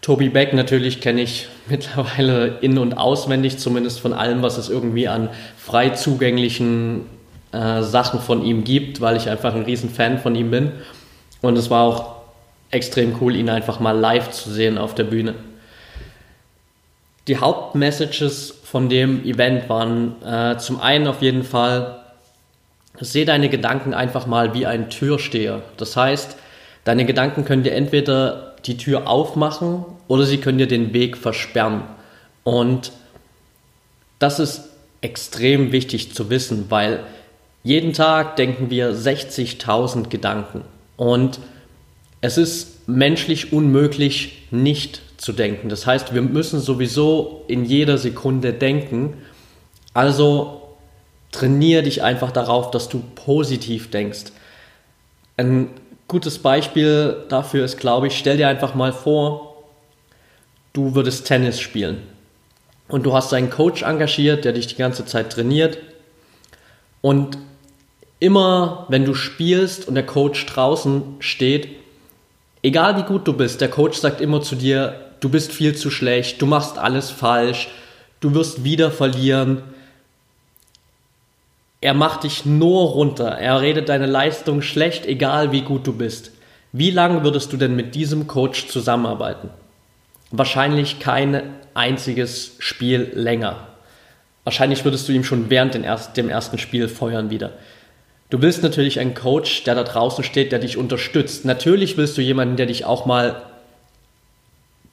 Toby 0.00 0.30
Beck 0.30 0.52
natürlich 0.52 1.00
kenne 1.00 1.22
ich 1.22 1.48
mittlerweile 1.68 2.58
in- 2.60 2.78
und 2.78 2.94
auswendig, 2.94 3.58
zumindest 3.58 4.00
von 4.00 4.12
allem, 4.12 4.42
was 4.42 4.58
es 4.58 4.68
irgendwie 4.68 5.08
an 5.08 5.28
frei 5.56 5.90
zugänglichen 5.90 7.02
äh, 7.52 7.82
Sachen 7.82 8.20
von 8.20 8.44
ihm 8.44 8.64
gibt, 8.64 9.00
weil 9.00 9.16
ich 9.16 9.28
einfach 9.28 9.54
ein 9.54 9.62
riesen 9.62 9.90
Fan 9.90 10.18
von 10.18 10.34
ihm 10.34 10.50
bin. 10.50 10.72
Und 11.40 11.56
es 11.58 11.70
war 11.70 11.84
auch 11.84 12.16
extrem 12.70 13.16
cool, 13.20 13.36
ihn 13.36 13.50
einfach 13.50 13.78
mal 13.78 13.92
live 13.92 14.30
zu 14.30 14.50
sehen 14.50 14.78
auf 14.78 14.94
der 14.94 15.04
Bühne. 15.04 15.34
Die 17.28 17.36
Hauptmessages 17.36 18.52
von 18.64 18.88
dem 18.88 19.24
Event 19.24 19.68
waren 19.68 20.20
äh, 20.22 20.58
zum 20.58 20.80
einen 20.80 21.06
auf 21.06 21.22
jeden 21.22 21.44
Fall, 21.44 22.02
sehe 23.00 23.24
deine 23.24 23.48
Gedanken 23.48 23.94
einfach 23.94 24.26
mal 24.26 24.54
wie 24.54 24.66
ein 24.66 24.90
Türsteher. 24.90 25.62
Das 25.76 25.96
heißt, 25.96 26.36
deine 26.84 27.04
Gedanken 27.04 27.44
können 27.44 27.62
dir 27.62 27.74
entweder 27.74 28.56
die 28.66 28.76
Tür 28.76 29.08
aufmachen 29.08 29.84
oder 30.08 30.24
sie 30.24 30.38
können 30.38 30.58
dir 30.58 30.66
den 30.66 30.92
Weg 30.92 31.16
versperren. 31.16 31.82
Und 32.44 32.92
das 34.18 34.40
ist 34.40 34.68
extrem 35.00 35.72
wichtig 35.72 36.14
zu 36.14 36.30
wissen, 36.30 36.66
weil 36.70 37.04
jeden 37.62 37.92
Tag 37.92 38.36
denken 38.36 38.70
wir 38.70 38.92
60.000 38.92 40.08
Gedanken. 40.08 40.62
Und 40.96 41.38
es 42.20 42.38
ist 42.38 42.88
menschlich 42.88 43.52
unmöglich, 43.52 44.42
nicht 44.50 45.02
zu 45.22 45.32
denken. 45.32 45.68
Das 45.68 45.86
heißt, 45.86 46.14
wir 46.14 46.20
müssen 46.20 46.58
sowieso 46.58 47.44
in 47.46 47.64
jeder 47.64 47.96
Sekunde 47.96 48.52
denken. 48.52 49.22
Also 49.94 50.74
trainiere 51.30 51.84
dich 51.84 52.02
einfach 52.02 52.32
darauf, 52.32 52.72
dass 52.72 52.88
du 52.88 53.00
positiv 53.14 53.88
denkst. 53.90 54.32
Ein 55.36 55.68
gutes 56.08 56.40
Beispiel 56.40 57.24
dafür 57.28 57.64
ist, 57.64 57.78
glaube 57.78 58.08
ich, 58.08 58.18
stell 58.18 58.36
dir 58.36 58.48
einfach 58.48 58.74
mal 58.74 58.92
vor, 58.92 59.62
du 60.72 60.96
würdest 60.96 61.24
Tennis 61.28 61.60
spielen 61.60 62.02
und 62.88 63.06
du 63.06 63.14
hast 63.14 63.32
einen 63.32 63.48
Coach 63.48 63.82
engagiert, 63.84 64.44
der 64.44 64.52
dich 64.52 64.66
die 64.66 64.76
ganze 64.76 65.06
Zeit 65.06 65.30
trainiert 65.30 65.78
und 67.00 67.38
immer 68.18 68.86
wenn 68.88 69.04
du 69.04 69.14
spielst 69.14 69.86
und 69.86 69.94
der 69.94 70.04
Coach 70.04 70.46
draußen 70.46 71.16
steht, 71.20 71.68
egal 72.64 72.96
wie 72.96 73.04
gut 73.04 73.28
du 73.28 73.34
bist, 73.34 73.60
der 73.60 73.70
Coach 73.70 73.98
sagt 73.98 74.20
immer 74.20 74.42
zu 74.42 74.56
dir, 74.56 75.11
du 75.22 75.28
bist 75.28 75.52
viel 75.52 75.74
zu 75.74 75.90
schlecht, 75.90 76.42
du 76.42 76.46
machst 76.46 76.76
alles 76.76 77.10
falsch, 77.10 77.68
du 78.20 78.34
wirst 78.34 78.64
wieder 78.64 78.90
verlieren. 78.90 79.62
Er 81.80 81.94
macht 81.94 82.24
dich 82.24 82.44
nur 82.44 82.90
runter, 82.90 83.28
er 83.28 83.60
redet 83.60 83.88
deine 83.88 84.06
Leistung 84.06 84.62
schlecht, 84.62 85.06
egal 85.06 85.52
wie 85.52 85.62
gut 85.62 85.86
du 85.86 85.94
bist. 85.94 86.32
Wie 86.72 86.90
lange 86.90 87.22
würdest 87.22 87.52
du 87.52 87.56
denn 87.56 87.76
mit 87.76 87.94
diesem 87.94 88.26
Coach 88.26 88.66
zusammenarbeiten? 88.66 89.50
Wahrscheinlich 90.30 90.98
kein 90.98 91.42
einziges 91.74 92.56
Spiel 92.58 93.12
länger. 93.14 93.68
Wahrscheinlich 94.44 94.84
würdest 94.84 95.08
du 95.08 95.12
ihm 95.12 95.24
schon 95.24 95.50
während 95.50 95.74
dem 95.74 96.28
ersten 96.28 96.58
Spiel 96.58 96.88
feuern 96.88 97.30
wieder. 97.30 97.52
Du 98.30 98.42
willst 98.42 98.62
natürlich 98.62 98.98
einen 98.98 99.14
Coach, 99.14 99.62
der 99.64 99.74
da 99.74 99.84
draußen 99.84 100.24
steht, 100.24 100.50
der 100.50 100.58
dich 100.58 100.76
unterstützt. 100.78 101.44
Natürlich 101.44 101.96
willst 101.96 102.16
du 102.16 102.22
jemanden, 102.22 102.56
der 102.56 102.66
dich 102.66 102.84
auch 102.86 103.06
mal 103.06 103.42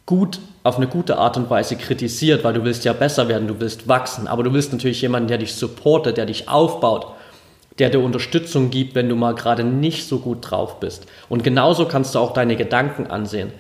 gut 0.10 0.40
auf 0.64 0.78
eine 0.78 0.88
gute 0.88 1.20
Art 1.20 1.38
und 1.38 1.52
Weise 1.52 1.76
kritisiert, 1.76 2.44
weil 2.44 2.54
du 2.54 2.64
willst 2.64 2.84
ja 2.84 2.94
besser 2.94 3.28
werden, 3.28 3.48
du 3.48 3.60
willst 3.60 3.88
wachsen. 3.88 4.28
Aber 4.28 4.42
du 4.42 4.52
willst 4.54 4.74
natürlich 4.74 5.04
jemanden, 5.04 5.28
der 5.28 5.38
dich 5.38 5.54
supportet, 5.54 6.18
der 6.18 6.26
dich 6.26 6.50
aufbaut, 6.50 7.06
der 7.78 7.92
dir 7.92 8.00
Unterstützung 8.00 8.72
gibt, 8.72 8.96
wenn 8.96 9.08
du 9.08 9.16
mal 9.16 9.36
gerade 9.36 9.64
nicht 9.64 10.08
so 10.08 10.18
gut 10.18 10.50
drauf 10.50 10.80
bist. 10.80 11.06
Und 11.30 11.44
genauso 11.44 11.86
kannst 11.86 12.16
du 12.16 12.20
auch 12.20 12.34
deine 12.34 12.56
Gedanken 12.56 13.06
ansehen. 13.06 13.52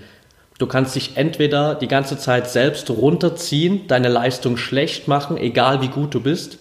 Du 0.58 0.66
kannst 0.66 0.96
dich 0.96 1.18
entweder 1.18 1.76
die 1.76 1.88
ganze 1.88 2.18
Zeit 2.18 2.50
selbst 2.50 2.90
runterziehen, 2.90 3.88
deine 3.88 4.10
Leistung 4.10 4.58
schlecht 4.58 5.08
machen, 5.08 5.38
egal 5.38 5.84
wie 5.84 5.90
gut 5.90 6.16
du 6.16 6.20
bist, 6.20 6.58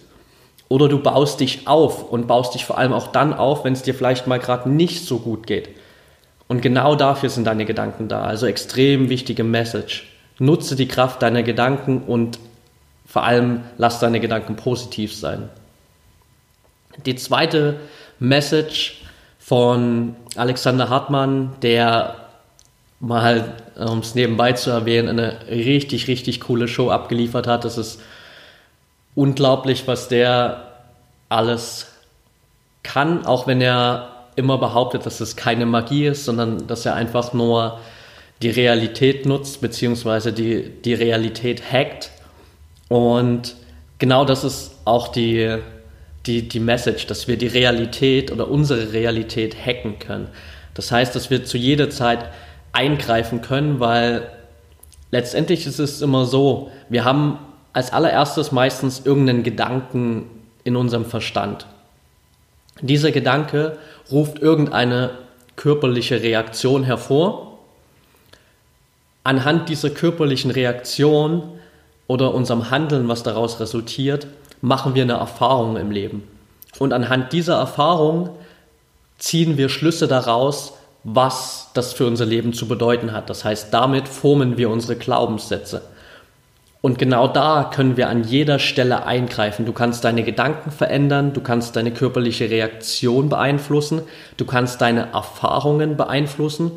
oder 0.67 0.87
du 0.87 0.99
baust 0.99 1.39
dich 1.39 1.67
auf 1.67 2.11
und 2.11 2.27
baust 2.27 2.53
dich 2.53 2.63
vor 2.63 2.77
allem 2.77 2.93
auch 2.93 3.07
dann 3.07 3.33
auf, 3.33 3.65
wenn 3.65 3.73
es 3.73 3.81
dir 3.81 3.95
vielleicht 3.95 4.27
mal 4.27 4.37
gerade 4.37 4.69
nicht 4.69 5.03
so 5.03 5.17
gut 5.17 5.47
geht. 5.47 5.69
Und 6.49 6.61
genau 6.61 6.95
dafür 6.95 7.29
sind 7.29 7.45
deine 7.45 7.65
Gedanken 7.65 8.09
da. 8.09 8.23
Also 8.23 8.47
extrem 8.47 9.07
wichtige 9.09 9.43
Message. 9.43 10.07
Nutze 10.39 10.75
die 10.75 10.87
Kraft 10.87 11.21
deiner 11.21 11.43
Gedanken 11.43 12.01
und 12.01 12.39
vor 13.05 13.23
allem 13.23 13.61
lass 13.77 13.99
deine 13.99 14.19
Gedanken 14.19 14.55
positiv 14.55 15.15
sein. 15.15 15.49
Die 17.05 17.15
zweite 17.15 17.79
Message 18.19 19.01
von 19.37 20.15
Alexander 20.35 20.89
Hartmann, 20.89 21.53
der 21.61 22.15
mal, 22.99 23.53
um 23.75 23.99
es 23.99 24.15
nebenbei 24.15 24.53
zu 24.53 24.71
erwähnen, 24.71 25.07
eine 25.07 25.37
richtig, 25.49 26.07
richtig 26.07 26.41
coole 26.41 26.67
Show 26.67 26.89
abgeliefert 26.89 27.45
hat. 27.45 27.63
Das 27.63 27.77
ist 27.77 28.01
unglaublich, 29.13 29.87
was 29.87 30.07
der 30.07 30.63
alles 31.29 31.93
kann, 32.81 33.25
auch 33.25 33.45
wenn 33.45 33.61
er 33.61 34.18
immer 34.39 34.57
behauptet, 34.57 35.05
dass 35.05 35.19
es 35.19 35.35
keine 35.35 35.65
Magie 35.65 36.07
ist, 36.07 36.25
sondern 36.25 36.65
dass 36.65 36.85
er 36.85 36.95
einfach 36.95 37.33
nur 37.33 37.79
die 38.41 38.49
Realität 38.49 39.25
nutzt, 39.25 39.61
beziehungsweise 39.61 40.33
die, 40.33 40.69
die 40.83 40.93
Realität 40.93 41.71
hackt. 41.71 42.09
Und 42.87 43.55
genau 43.99 44.25
das 44.25 44.43
ist 44.43 44.77
auch 44.85 45.09
die, 45.09 45.57
die, 46.25 46.47
die 46.47 46.59
Message, 46.59 47.05
dass 47.07 47.27
wir 47.27 47.37
die 47.37 47.47
Realität 47.47 48.31
oder 48.31 48.49
unsere 48.49 48.93
Realität 48.93 49.55
hacken 49.55 49.99
können. 49.99 50.29
Das 50.73 50.91
heißt, 50.91 51.15
dass 51.15 51.29
wir 51.29 51.43
zu 51.43 51.57
jeder 51.57 51.89
Zeit 51.89 52.25
eingreifen 52.71 53.41
können, 53.41 53.79
weil 53.79 54.29
letztendlich 55.11 55.65
ist 55.65 55.79
es 55.79 56.01
immer 56.01 56.25
so, 56.25 56.71
wir 56.87 57.03
haben 57.03 57.39
als 57.73 57.91
allererstes 57.91 58.51
meistens 58.51 59.05
irgendeinen 59.05 59.43
Gedanken 59.43 60.25
in 60.63 60.75
unserem 60.75 61.05
Verstand. 61.05 61.67
Dieser 62.81 63.11
Gedanke 63.11 63.77
ruft 64.11 64.39
irgendeine 64.39 65.11
körperliche 65.55 66.21
Reaktion 66.21 66.83
hervor. 66.83 67.59
Anhand 69.23 69.69
dieser 69.69 69.89
körperlichen 69.89 70.51
Reaktion 70.51 71.43
oder 72.07 72.33
unserem 72.33 72.71
Handeln, 72.71 73.07
was 73.07 73.23
daraus 73.23 73.59
resultiert, 73.59 74.27
machen 74.61 74.95
wir 74.95 75.03
eine 75.03 75.13
Erfahrung 75.13 75.77
im 75.77 75.91
Leben. 75.91 76.23
Und 76.79 76.93
anhand 76.93 77.33
dieser 77.33 77.57
Erfahrung 77.57 78.29
ziehen 79.17 79.57
wir 79.57 79.69
Schlüsse 79.69 80.07
daraus, 80.07 80.73
was 81.03 81.69
das 81.73 81.93
für 81.93 82.07
unser 82.07 82.25
Leben 82.25 82.53
zu 82.53 82.67
bedeuten 82.67 83.11
hat. 83.11 83.29
Das 83.29 83.45
heißt, 83.45 83.73
damit 83.73 84.07
formen 84.07 84.57
wir 84.57 84.69
unsere 84.69 84.95
Glaubenssätze. 84.95 85.81
Und 86.81 86.97
genau 86.97 87.27
da 87.27 87.69
können 87.73 87.97
wir 87.97 88.07
an 88.07 88.23
jeder 88.23 88.57
Stelle 88.57 89.05
eingreifen. 89.05 89.65
Du 89.65 89.73
kannst 89.73 90.05
deine 90.05 90.23
Gedanken 90.23 90.71
verändern, 90.71 91.33
du 91.33 91.41
kannst 91.41 91.75
deine 91.75 91.91
körperliche 91.91 92.49
Reaktion 92.49 93.27
beeinflussen, 93.27 94.01
du 94.37 94.45
kannst 94.45 94.79
deine 94.79 95.11
Erfahrungen 95.11 95.97
beeinflussen 95.97 96.71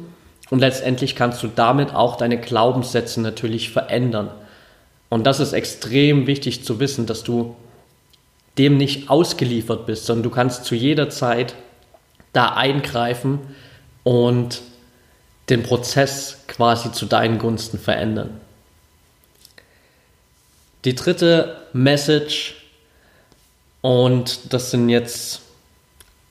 und 0.50 0.58
letztendlich 0.58 1.14
kannst 1.14 1.42
du 1.44 1.48
damit 1.48 1.94
auch 1.94 2.16
deine 2.16 2.38
Glaubenssätze 2.38 3.20
natürlich 3.20 3.70
verändern. 3.70 4.30
Und 5.08 5.24
das 5.24 5.38
ist 5.38 5.52
extrem 5.52 6.26
wichtig 6.26 6.64
zu 6.64 6.80
wissen, 6.80 7.06
dass 7.06 7.22
du 7.22 7.54
dem 8.58 8.76
nicht 8.76 9.08
ausgeliefert 9.08 9.86
bist, 9.86 10.06
sondern 10.06 10.24
du 10.24 10.30
kannst 10.30 10.64
zu 10.64 10.74
jeder 10.74 11.10
Zeit 11.10 11.54
da 12.32 12.54
eingreifen 12.54 13.38
und 14.02 14.62
den 15.48 15.62
Prozess 15.62 16.44
quasi 16.48 16.92
zu 16.92 17.06
deinen 17.06 17.38
Gunsten 17.38 17.78
verändern. 17.78 18.41
Die 20.84 20.96
dritte 20.96 21.58
Message, 21.72 22.56
und 23.82 24.52
das 24.52 24.72
sind 24.72 24.88
jetzt 24.88 25.42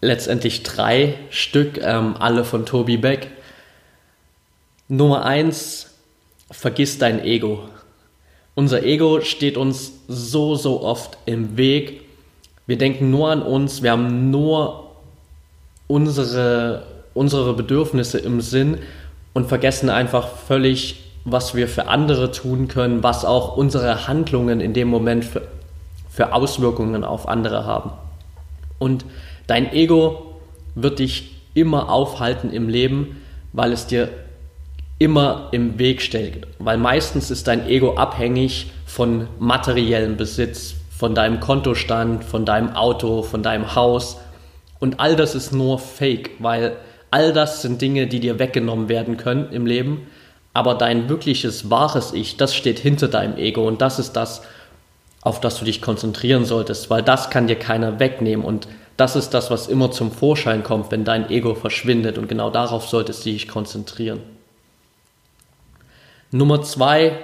letztendlich 0.02 0.64
drei 0.64 1.16
Stück, 1.30 1.78
ähm, 1.82 2.16
alle 2.20 2.44
von 2.44 2.66
Toby 2.66 2.98
Beck. 2.98 3.28
Nummer 4.90 5.24
eins, 5.24 5.92
vergiss 6.50 6.98
dein 6.98 7.24
Ego. 7.24 7.70
Unser 8.54 8.84
Ego 8.84 9.22
steht 9.22 9.56
uns 9.56 9.94
so, 10.10 10.56
so 10.56 10.82
oft 10.82 11.18
im 11.26 11.56
Weg. 11.56 12.02
Wir 12.68 12.78
denken 12.78 13.10
nur 13.10 13.32
an 13.32 13.42
uns, 13.42 13.84
wir 13.84 13.92
haben 13.92 14.32
nur 14.32 14.92
unsere, 15.88 16.86
unsere 17.14 17.54
Bedürfnisse 17.54 18.20
im 18.20 18.42
Sinn 18.42 18.80
und 19.34 19.48
vergessen 19.48 19.90
einfach 19.90 20.28
völlig 20.28 21.01
was 21.26 21.56
wir 21.56 21.68
für 21.68 21.88
andere 21.88 22.32
tun 22.32 22.68
können, 22.68 23.04
was 23.04 23.26
auch 23.26 23.56
unsere 23.58 24.08
Handlungen 24.08 24.60
in 24.60 24.74
dem 24.74 24.88
Moment 24.88 25.26
für, 25.26 25.44
für 26.10 26.34
Auswirkungen 26.34 27.04
auf 27.04 27.28
andere 27.28 27.66
haben. 27.66 27.92
Und 28.80 29.06
dein 29.48 29.72
Ego 29.72 30.36
wird 30.76 31.00
dich 31.00 31.36
immer 31.54 31.90
aufhalten 31.90 32.52
im 32.52 32.70
Leben, 32.70 33.22
weil 33.54 33.72
es 33.72 33.86
dir 33.86 34.10
immer 34.98 35.50
im 35.52 35.78
Weg 35.78 36.02
steht. 36.02 36.48
Weil 36.60 36.78
meistens 36.78 37.32
ist 37.32 37.48
dein 37.48 37.68
Ego 37.68 37.96
abhängig 37.96 38.72
von 38.86 39.28
materiellem 39.40 40.18
Besitz, 40.18 40.76
von 40.96 41.16
deinem 41.16 41.40
Kontostand, 41.40 42.24
von 42.24 42.46
deinem 42.46 42.76
Auto, 42.76 43.24
von 43.24 43.44
deinem 43.44 43.76
Haus. 43.76 44.18
Und 44.80 45.00
all 45.00 45.16
das 45.16 45.36
ist 45.36 45.54
nur 45.54 45.80
Fake, 45.80 46.32
weil 46.40 46.76
all 47.10 47.34
das 47.34 47.62
sind 47.62 47.82
Dinge, 47.82 48.08
die 48.08 48.20
dir 48.20 48.40
weggenommen 48.40 48.90
werden 48.90 49.18
können 49.18 49.52
im 49.52 49.66
Leben 49.66 50.08
aber 50.54 50.76
dein 50.76 51.10
wirkliches, 51.10 51.70
wahres 51.70 52.14
Ich, 52.14 52.38
das 52.38 52.56
steht 52.56 52.80
hinter 52.80 53.08
deinem 53.08 53.38
Ego 53.38 53.68
und 53.68 53.82
das 53.82 54.00
ist 54.00 54.14
das, 54.14 54.42
auf 55.22 55.40
das 55.40 55.60
du 55.60 55.66
dich 55.66 55.82
konzentrieren 55.82 56.46
solltest, 56.46 56.90
weil 56.90 57.04
das 57.04 57.30
kann 57.30 57.48
dir 57.48 57.58
keiner 57.58 58.00
wegnehmen 58.00 58.46
und 58.46 58.68
das 58.98 59.16
ist 59.16 59.34
das, 59.34 59.50
was 59.50 59.68
immer 59.68 59.92
zum 59.92 60.12
Vorschein 60.12 60.64
kommt, 60.64 60.92
wenn 60.92 61.06
dein 61.06 61.30
Ego 61.30 61.56
verschwindet 61.56 62.18
und 62.18 62.28
genau 62.28 62.50
darauf 62.50 62.88
solltest 62.88 63.26
du 63.26 63.32
dich 63.32 63.48
konzentrieren. 63.48 64.20
Nummer 66.32 66.62
zwei, 66.62 67.18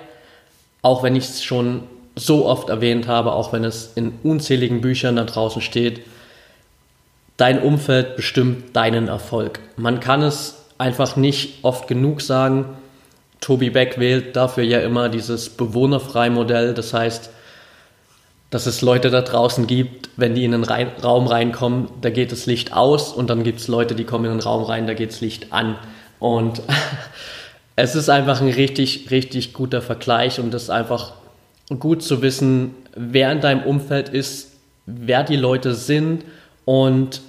auch 0.81 1.03
wenn 1.03 1.15
ich 1.15 1.25
es 1.25 1.43
schon 1.43 1.83
so 2.15 2.45
oft 2.45 2.69
erwähnt 2.69 3.07
habe, 3.07 3.33
auch 3.33 3.53
wenn 3.53 3.63
es 3.63 3.91
in 3.95 4.13
unzähligen 4.23 4.81
Büchern 4.81 5.17
da 5.17 5.23
draußen 5.23 5.61
steht, 5.61 6.01
dein 7.37 7.61
Umfeld 7.61 8.15
bestimmt 8.15 8.75
deinen 8.75 9.07
Erfolg. 9.07 9.59
Man 9.75 9.99
kann 9.99 10.23
es 10.23 10.55
einfach 10.77 11.15
nicht 11.15 11.63
oft 11.63 11.87
genug 11.87 12.21
sagen, 12.21 12.65
Toby 13.41 13.69
Beck 13.69 13.99
wählt 13.99 14.35
dafür 14.35 14.63
ja 14.63 14.79
immer 14.79 15.09
dieses 15.09 15.49
Bewohnerfrei-Modell. 15.49 16.73
Das 16.73 16.93
heißt, 16.93 17.29
dass 18.49 18.65
es 18.65 18.81
Leute 18.81 19.09
da 19.09 19.21
draußen 19.21 19.67
gibt, 19.67 20.09
wenn 20.15 20.35
die 20.35 20.45
in 20.45 20.53
einen 20.53 20.63
rein, 20.63 20.91
Raum 21.03 21.27
reinkommen, 21.27 21.89
da 22.01 22.09
geht 22.09 22.31
das 22.31 22.45
Licht 22.45 22.73
aus 22.73 23.11
und 23.11 23.29
dann 23.29 23.43
gibt 23.43 23.59
es 23.59 23.67
Leute, 23.67 23.93
die 23.93 24.05
kommen 24.05 24.25
in 24.25 24.31
den 24.31 24.39
Raum 24.39 24.63
rein, 24.63 24.87
da 24.87 24.93
geht 24.93 25.11
das 25.11 25.21
Licht 25.21 25.51
an. 25.51 25.75
Und 26.19 26.61
es 27.75 27.95
ist 27.95 28.09
einfach 28.09 28.41
ein 28.41 28.49
richtig, 28.49 29.11
richtig 29.11 29.53
guter 29.53 29.81
Vergleich 29.81 30.39
und 30.39 30.53
es 30.53 30.63
ist 30.63 30.69
einfach 30.69 31.13
gut 31.79 32.01
zu 32.01 32.21
wissen, 32.21 32.73
wer 32.95 33.31
in 33.31 33.41
deinem 33.41 33.63
Umfeld 33.63 34.09
ist, 34.09 34.53
wer 34.85 35.23
die 35.23 35.35
Leute 35.35 35.75
sind 35.75 36.23
und 36.63 37.21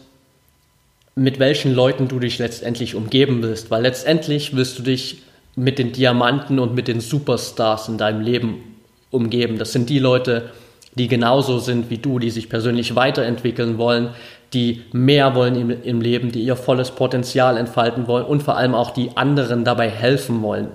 mit 1.17 1.41
welchen 1.41 1.75
Leuten 1.75 2.07
du 2.07 2.21
dich 2.21 2.38
letztendlich 2.38 2.95
umgeben 2.95 3.43
willst. 3.43 3.73
Weil 3.73 3.83
letztendlich 3.83 4.55
willst 4.55 4.79
du 4.79 4.85
dich 4.85 5.23
mit 5.59 5.79
den 5.79 5.93
Diamanten 5.93 6.59
und 6.59 6.75
mit 6.75 6.87
den 6.87 7.00
Superstars 7.00 7.88
in 7.88 7.99
deinem 7.99 8.21
Leben 8.21 8.77
umgeben. 9.11 9.59
Das 9.59 9.73
sind 9.73 9.91
die 9.91 9.99
Leute, 9.99 10.50
die 10.95 11.09
genauso 11.09 11.59
sind 11.59 11.91
wie 11.91 11.99
du, 11.99 12.19
die 12.19 12.31
sich 12.31 12.49
persönlich 12.49 12.95
weiterentwickeln 12.95 13.77
wollen, 13.77 14.11
die 14.53 14.83
mehr 14.93 15.35
wollen 15.35 15.57
im, 15.57 15.83
im, 15.83 16.00
Leben, 16.00 16.33
die 16.33 16.43
ihr 16.43 16.57
volles 16.57 16.93
Potenzial 16.93 17.57
entfalten 17.57 18.07
wollen 18.07 18.25
und 18.25 18.43
vor 18.43 18.57
allem 18.57 18.75
auch 18.75 18.91
die 18.91 19.17
anderen 19.17 19.65
dabei 19.65 19.91
helfen 19.91 20.43
wollen, 20.43 20.69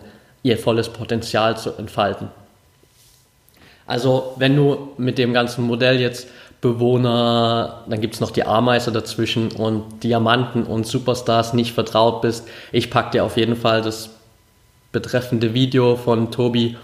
ihr 0.43 0.57
volles 0.57 0.89
Potenzial 0.89 1.57
zu 1.57 1.71
entfalten. 1.77 2.27
Also 3.85 4.33
wenn 4.37 4.55
du 4.55 4.89
mit 4.97 5.17
dem 5.17 5.33
ganzen 5.33 5.65
Modell 5.65 5.99
jetzt 5.99 6.27
Bewohner, 6.61 7.83
dann 7.89 7.99
gibt 7.99 8.13
es 8.13 8.21
noch 8.21 8.31
die 8.31 8.45
Ameise 8.45 8.91
dazwischen 8.91 9.51
und 9.51 10.03
Diamanten 10.03 10.63
und 10.63 10.87
Superstars 10.87 11.53
nicht 11.53 11.73
vertraut 11.73 12.21
bist, 12.21 12.47
ich 12.71 12.89
packe 12.89 13.11
dir 13.11 13.25
auf 13.25 13.35
jeden 13.35 13.55
Fall 13.55 13.81
das 13.81 14.12
betreffende 14.93 15.53
Video 15.53 15.97
von 15.97 16.31
Tobi 16.31 16.77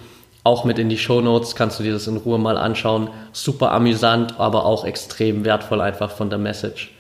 auch 0.44 0.66
mit 0.66 0.80
in 0.80 0.90
die 0.90 0.98
Show 0.98 1.22
Notes. 1.22 1.56
Kannst 1.56 1.80
du 1.80 1.84
dir 1.84 1.94
das 1.94 2.08
in 2.08 2.18
Ruhe 2.18 2.40
mal 2.40 2.58
anschauen. 2.58 3.10
Super 3.32 3.72
amüsant, 3.72 4.40
aber 4.40 4.66
auch 4.66 4.84
extrem 4.84 5.46
wertvoll 5.46 5.80
einfach 5.80 6.12
von 6.12 6.30
der 6.30 6.40
Message. 6.40 6.92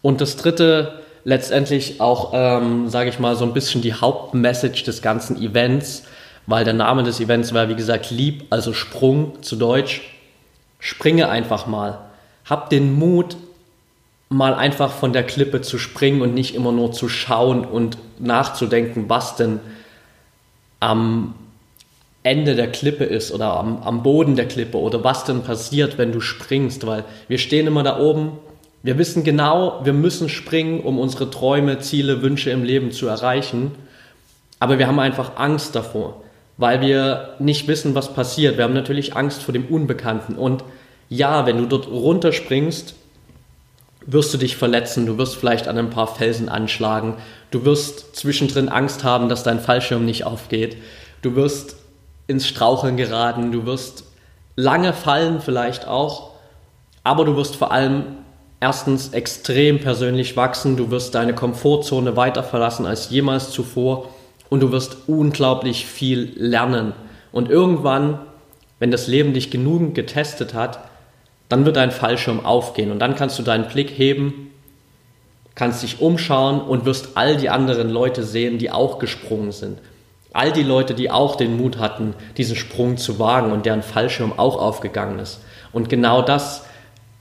Und 0.00 0.20
das 0.20 0.36
dritte, 0.36 1.00
letztendlich 1.24 2.00
auch, 2.00 2.30
ähm, 2.32 2.88
sage 2.88 3.10
ich 3.10 3.18
mal, 3.18 3.34
so 3.34 3.44
ein 3.44 3.52
bisschen 3.52 3.82
die 3.82 3.94
Hauptmessage 3.94 4.84
des 4.84 5.02
ganzen 5.02 5.36
Events, 5.42 6.04
weil 6.46 6.64
der 6.64 6.74
Name 6.74 7.02
des 7.02 7.18
Events 7.20 7.52
war, 7.52 7.68
wie 7.68 7.74
gesagt, 7.74 8.10
Lieb, 8.10 8.44
also 8.50 8.72
Sprung 8.72 9.42
zu 9.42 9.56
Deutsch. 9.56 10.02
Springe 10.78 11.28
einfach 11.28 11.66
mal. 11.66 11.98
Hab 12.44 12.70
den 12.70 12.94
Mut, 12.94 13.36
mal 14.28 14.54
einfach 14.54 14.92
von 14.92 15.12
der 15.12 15.24
Klippe 15.24 15.60
zu 15.60 15.78
springen 15.78 16.22
und 16.22 16.34
nicht 16.34 16.54
immer 16.54 16.70
nur 16.70 16.92
zu 16.92 17.08
schauen 17.08 17.64
und 17.64 17.98
nachzudenken, 18.20 19.08
was 19.08 19.34
denn 19.34 19.58
am 20.80 21.34
Ende 22.22 22.54
der 22.54 22.70
Klippe 22.70 23.04
ist 23.04 23.32
oder 23.32 23.58
am, 23.58 23.82
am 23.82 24.02
Boden 24.02 24.36
der 24.36 24.46
Klippe 24.46 24.78
oder 24.78 25.04
was 25.04 25.24
denn 25.24 25.42
passiert, 25.42 25.98
wenn 25.98 26.12
du 26.12 26.20
springst, 26.20 26.86
weil 26.86 27.04
wir 27.28 27.38
stehen 27.38 27.66
immer 27.66 27.82
da 27.82 27.98
oben, 27.98 28.32
wir 28.82 28.98
wissen 28.98 29.24
genau, 29.24 29.80
wir 29.84 29.92
müssen 29.92 30.28
springen, 30.28 30.80
um 30.80 30.98
unsere 30.98 31.30
Träume, 31.30 31.78
Ziele, 31.80 32.22
Wünsche 32.22 32.50
im 32.50 32.64
Leben 32.64 32.92
zu 32.92 33.08
erreichen, 33.08 33.72
aber 34.60 34.78
wir 34.78 34.86
haben 34.86 34.98
einfach 34.98 35.32
Angst 35.36 35.74
davor, 35.74 36.22
weil 36.56 36.80
wir 36.80 37.34
nicht 37.38 37.68
wissen, 37.68 37.94
was 37.94 38.14
passiert. 38.14 38.56
Wir 38.56 38.64
haben 38.64 38.74
natürlich 38.74 39.16
Angst 39.16 39.42
vor 39.42 39.52
dem 39.52 39.66
Unbekannten. 39.66 40.34
Und 40.34 40.64
ja, 41.08 41.46
wenn 41.46 41.58
du 41.58 41.66
dort 41.66 41.88
runterspringst, 41.88 42.94
wirst 44.10 44.32
du 44.32 44.38
dich 44.38 44.56
verletzen, 44.56 45.04
du 45.04 45.18
wirst 45.18 45.36
vielleicht 45.36 45.68
an 45.68 45.76
ein 45.76 45.90
paar 45.90 46.06
Felsen 46.06 46.48
anschlagen, 46.48 47.16
du 47.50 47.66
wirst 47.66 48.16
zwischendrin 48.16 48.70
Angst 48.70 49.04
haben, 49.04 49.28
dass 49.28 49.42
dein 49.42 49.60
Fallschirm 49.60 50.06
nicht 50.06 50.24
aufgeht, 50.24 50.78
du 51.20 51.36
wirst 51.36 51.76
ins 52.26 52.48
Straucheln 52.48 52.96
geraten, 52.96 53.52
du 53.52 53.66
wirst 53.66 54.04
lange 54.56 54.94
fallen 54.94 55.42
vielleicht 55.42 55.86
auch, 55.86 56.30
aber 57.04 57.26
du 57.26 57.36
wirst 57.36 57.56
vor 57.56 57.70
allem 57.70 58.04
erstens 58.60 59.10
extrem 59.10 59.78
persönlich 59.78 60.38
wachsen, 60.38 60.78
du 60.78 60.90
wirst 60.90 61.14
deine 61.14 61.34
Komfortzone 61.34 62.16
weiter 62.16 62.42
verlassen 62.42 62.86
als 62.86 63.10
jemals 63.10 63.50
zuvor 63.50 64.08
und 64.48 64.60
du 64.60 64.72
wirst 64.72 64.96
unglaublich 65.06 65.84
viel 65.84 66.32
lernen. 66.34 66.94
Und 67.30 67.50
irgendwann, 67.50 68.20
wenn 68.78 68.90
das 68.90 69.06
Leben 69.06 69.34
dich 69.34 69.50
genug 69.50 69.94
getestet 69.94 70.54
hat, 70.54 70.80
dann 71.48 71.64
wird 71.64 71.76
dein 71.76 71.90
Fallschirm 71.90 72.44
aufgehen 72.44 72.90
und 72.90 72.98
dann 72.98 73.14
kannst 73.14 73.38
du 73.38 73.42
deinen 73.42 73.68
Blick 73.68 73.90
heben, 73.90 74.52
kannst 75.54 75.82
dich 75.82 76.00
umschauen 76.00 76.60
und 76.60 76.84
wirst 76.84 77.10
all 77.16 77.36
die 77.36 77.48
anderen 77.48 77.90
Leute 77.90 78.22
sehen, 78.22 78.58
die 78.58 78.70
auch 78.70 78.98
gesprungen 78.98 79.52
sind. 79.52 79.78
All 80.32 80.52
die 80.52 80.62
Leute, 80.62 80.94
die 80.94 81.10
auch 81.10 81.36
den 81.36 81.56
Mut 81.56 81.78
hatten, 81.78 82.14
diesen 82.36 82.54
Sprung 82.54 82.96
zu 82.96 83.18
wagen 83.18 83.50
und 83.50 83.66
deren 83.66 83.82
Fallschirm 83.82 84.38
auch 84.38 84.60
aufgegangen 84.60 85.18
ist. 85.18 85.40
Und 85.72 85.88
genau 85.88 86.22
das 86.22 86.64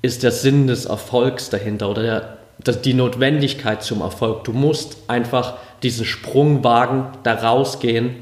ist 0.02 0.24
der 0.24 0.32
Sinn 0.32 0.68
des 0.68 0.86
Erfolgs 0.86 1.50
dahinter 1.50 1.90
oder 1.90 2.38
der, 2.64 2.74
die 2.74 2.94
Notwendigkeit 2.94 3.82
zum 3.82 4.02
Erfolg. 4.02 4.44
Du 4.44 4.52
musst 4.52 4.98
einfach 5.08 5.56
diesen 5.84 6.06
Sprung 6.06 6.64
wagen, 6.64 7.08
da 7.24 7.34
rausgehen 7.34 8.16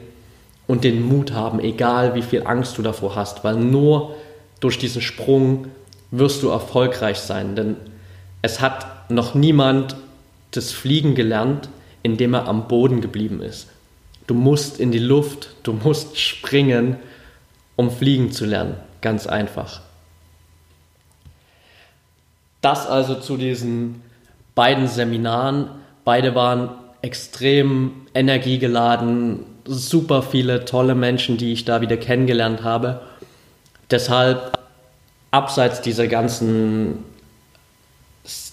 und 0.68 0.84
den 0.84 1.02
Mut 1.02 1.34
haben, 1.34 1.60
egal 1.60 2.16
wie 2.16 2.22
viel 2.22 2.46
Angst 2.46 2.78
du 2.78 2.82
davor 2.82 3.16
hast, 3.16 3.44
weil 3.44 3.56
nur 3.56 4.16
durch 4.60 4.78
diesen 4.78 5.02
Sprung 5.02 5.68
wirst 6.18 6.44
du 6.44 6.50
erfolgreich 6.50 7.18
sein. 7.18 7.56
Denn 7.56 7.76
es 8.42 8.62
hat 8.62 9.10
noch 9.10 9.36
niemand 9.36 9.96
das 10.52 10.72
Fliegen 10.72 11.16
gelernt, 11.16 11.70
indem 12.04 12.34
er 12.34 12.48
am 12.48 12.68
Boden 12.68 13.02
geblieben 13.02 13.42
ist. 13.42 13.68
Du 14.28 14.34
musst 14.34 14.80
in 14.80 14.92
die 14.92 15.00
Luft, 15.00 15.50
du 15.64 15.74
musst 15.74 16.20
springen, 16.20 16.98
um 17.76 17.92
fliegen 17.92 18.32
zu 18.32 18.46
lernen. 18.46 18.76
Ganz 19.02 19.28
einfach. 19.28 19.82
Das 22.62 22.88
also 22.88 23.16
zu 23.16 23.38
diesen 23.38 24.02
beiden 24.56 24.88
Seminaren. 24.88 25.70
Beide 26.04 26.34
waren 26.34 26.70
extrem 27.02 28.08
energiegeladen, 28.16 29.42
super 29.66 30.24
viele 30.24 30.66
tolle 30.66 30.96
Menschen, 30.96 31.38
die 31.38 31.54
ich 31.54 31.66
da 31.66 31.82
wieder 31.82 31.98
kennengelernt 31.98 32.64
habe. 32.64 33.02
Deshalb 33.92 34.55
abseits 35.36 35.82
dieser 35.82 36.08
ganzen 36.08 37.04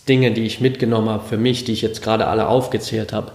Dinge, 0.09 0.33
die 0.33 0.45
ich 0.45 0.61
mitgenommen 0.61 1.09
habe 1.09 1.25
für 1.25 1.37
mich, 1.37 1.65
die 1.65 1.73
ich 1.73 1.83
jetzt 1.83 2.03
gerade 2.03 2.27
alle 2.27 2.49
aufgezählt 2.49 3.13
habe, 3.13 3.33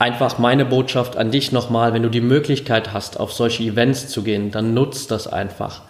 einfach 0.00 0.38
meine 0.38 0.64
Botschaft 0.64 1.16
an 1.16 1.30
dich 1.30 1.52
nochmal, 1.52 1.92
wenn 1.92 2.02
du 2.02 2.10
die 2.10 2.20
Möglichkeit 2.20 2.92
hast, 2.92 3.20
auf 3.20 3.32
solche 3.32 3.62
Events 3.62 4.08
zu 4.08 4.22
gehen, 4.22 4.50
dann 4.50 4.74
nutzt 4.74 5.12
das 5.12 5.28
einfach. 5.28 5.82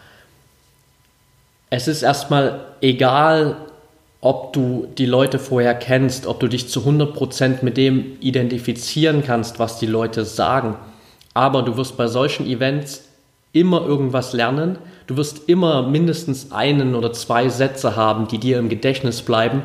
Es 1.71 1.89
ist 1.89 2.03
erstmal 2.03 2.61
egal, 2.81 3.57
ob 4.21 4.53
du 4.53 4.87
die 4.99 5.07
Leute 5.07 5.39
vorher 5.39 5.75
kennst, 5.75 6.27
ob 6.27 6.41
du 6.41 6.49
dich 6.49 6.69
zu 6.69 6.81
100% 6.81 7.63
mit 7.63 7.77
dem 7.77 8.19
identifizieren 8.21 9.23
kannst, 9.25 9.59
was 9.59 9.79
die 9.79 9.87
Leute 9.87 10.25
sagen. 10.25 10.77
Aber 11.35 11.63
du 11.63 11.77
wirst 11.77 11.97
bei 11.97 12.07
solchen 12.07 12.47
Events 12.47 13.05
immer 13.53 13.83
irgendwas 13.87 14.33
lernen. 14.33 14.79
Du 15.09 15.17
wirst 15.17 15.49
immer 15.49 15.83
mindestens 15.83 16.53
einen 16.53 16.95
oder 16.95 17.15
zwei 17.15 17.49
Sätze 17.49 17.97
haben, 17.97 18.29
die 18.29 18.39
dir 18.39 18.59
im 18.59 18.69
Gedächtnis 18.69 19.23
bleiben 19.23 19.63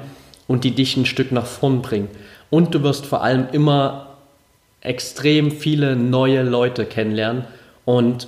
und 0.48 0.64
die 0.64 0.72
dich 0.72 0.96
ein 0.96 1.06
Stück 1.06 1.34
nach 1.34 1.46
vorn 1.46 1.82
bringen. 1.82 2.08
Und 2.50 2.74
du 2.74 2.82
wirst 2.82 3.06
vor 3.06 3.22
allem 3.22 3.48
immer 3.52 4.16
extrem 4.80 5.52
viele 5.52 5.98
neue 5.98 6.44
Leute 6.44 6.86
kennenlernen 6.86 7.44
und 7.86 8.28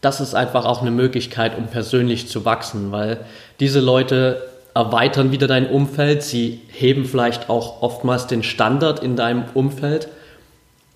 das 0.00 0.20
ist 0.20 0.34
einfach 0.34 0.64
auch 0.64 0.82
eine 0.82 0.90
Möglichkeit, 0.90 1.56
um 1.56 1.68
persönlich 1.68 2.26
zu 2.26 2.44
wachsen, 2.44 2.90
weil 2.90 3.24
diese 3.60 3.78
Leute 3.78 4.42
erweitern 4.74 5.30
wieder 5.30 5.46
dein 5.46 5.68
Umfeld, 5.70 6.24
sie 6.24 6.60
heben 6.68 7.04
vielleicht 7.04 7.48
auch 7.48 7.82
oftmals 7.82 8.26
den 8.26 8.42
Standard 8.42 9.00
in 9.00 9.14
deinem 9.14 9.44
Umfeld 9.54 10.08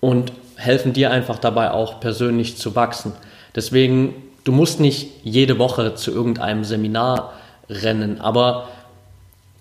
und 0.01 0.33
helfen 0.57 0.91
dir 0.91 1.11
einfach 1.11 1.39
dabei 1.39 1.71
auch 1.71 2.01
persönlich 2.01 2.57
zu 2.57 2.75
wachsen. 2.75 3.13
Deswegen, 3.55 4.13
du 4.47 4.53
musst 4.53 4.79
nicht 4.79 5.09
jede 5.23 5.59
Woche 5.59 5.95
zu 5.95 6.11
irgendeinem 6.11 6.63
Seminar 6.63 7.33
rennen, 7.69 8.21
aber 8.21 8.69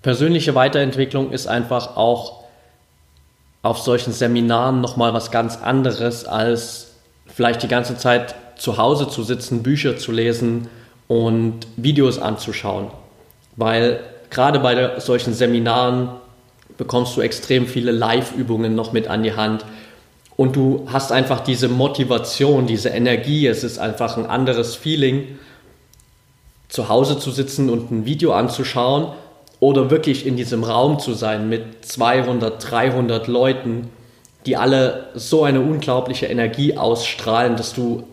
persönliche 0.03 0.55
Weiterentwicklung 0.55 1.33
ist 1.33 1.49
einfach 1.49 1.96
auch 1.96 2.44
auf 3.62 3.79
solchen 3.79 4.12
Seminaren 4.12 4.81
nochmal 4.81 5.12
was 5.12 5.33
ganz 5.33 5.57
anderes, 5.61 6.25
als 6.25 6.92
vielleicht 7.27 7.64
die 7.64 7.68
ganze 7.68 7.96
Zeit 7.96 8.37
zu 8.57 8.79
Hause 8.79 9.09
zu 9.09 9.25
sitzen, 9.25 9.64
Bücher 9.64 9.96
zu 9.96 10.12
lesen 10.12 10.68
und 11.09 11.66
Videos 11.77 12.20
anzuschauen. 12.20 12.87
Weil 13.57 13.99
gerade 14.31 14.61
bei 14.61 15.01
solchen 15.01 15.35
Seminaren 15.35 16.11
bekommst 16.77 17.16
du 17.16 17.22
extrem 17.22 17.66
viele 17.66 17.90
Live-Übungen 17.90 18.77
noch 18.77 18.92
mit 18.92 19.09
an 19.09 19.25
die 19.25 19.35
Hand 19.35 19.64
und 20.37 20.55
du 20.55 20.87
hast 20.87 21.12
einfach 21.12 21.40
diese 21.40 21.68
Motivation, 21.68 22.66
diese 22.66 22.90
Energie. 22.90 23.46
Es 23.46 23.64
ist 23.64 23.79
einfach 23.79 24.16
ein 24.16 24.27
anderes 24.27 24.77
Feeling, 24.77 25.38
zu 26.68 26.88
Hause 26.88 27.18
zu 27.18 27.31
sitzen 27.31 27.70
und 27.70 27.90
ein 27.90 28.05
Video 28.05 28.33
anzuschauen 28.33 29.12
oder 29.61 29.90
wirklich 29.90 30.27
in 30.27 30.37
diesem 30.37 30.64
Raum 30.64 30.99
zu 30.99 31.14
sein 31.14 31.49
mit 31.49 31.85
200, 31.87 32.70
300 32.70 33.29
Leuten, 33.29 33.88
die 34.44 34.57
alle 34.57 35.09
so 35.14 35.44
eine 35.44 35.61
unglaubliche 35.61 36.27
Energie 36.27 36.77
ausstrahlen, 36.77 37.57
dass 37.57 37.72
du 37.72 38.05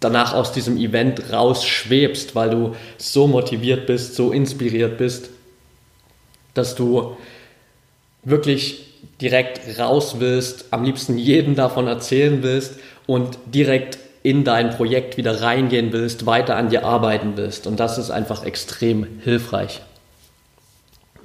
danach 0.00 0.34
aus 0.34 0.52
diesem 0.52 0.76
Event 0.76 1.32
rausschwebst, 1.32 2.34
weil 2.34 2.50
du 2.50 2.76
so 2.98 3.26
motiviert 3.26 3.86
bist, 3.86 4.14
so 4.14 4.32
inspiriert 4.32 4.98
bist, 4.98 5.30
dass 6.54 6.74
du 6.74 7.16
wirklich 8.24 8.89
direkt 9.20 9.78
raus 9.78 10.16
willst, 10.18 10.66
am 10.70 10.84
liebsten 10.84 11.18
jedem 11.18 11.54
davon 11.54 11.86
erzählen 11.86 12.42
willst 12.42 12.74
und 13.06 13.38
direkt 13.46 13.98
in 14.22 14.44
dein 14.44 14.70
Projekt 14.70 15.16
wieder 15.16 15.42
reingehen 15.42 15.92
willst, 15.92 16.26
weiter 16.26 16.56
an 16.56 16.68
dir 16.68 16.84
arbeiten 16.84 17.32
willst. 17.36 17.66
Und 17.66 17.80
das 17.80 17.98
ist 17.98 18.10
einfach 18.10 18.44
extrem 18.44 19.06
hilfreich. 19.20 19.80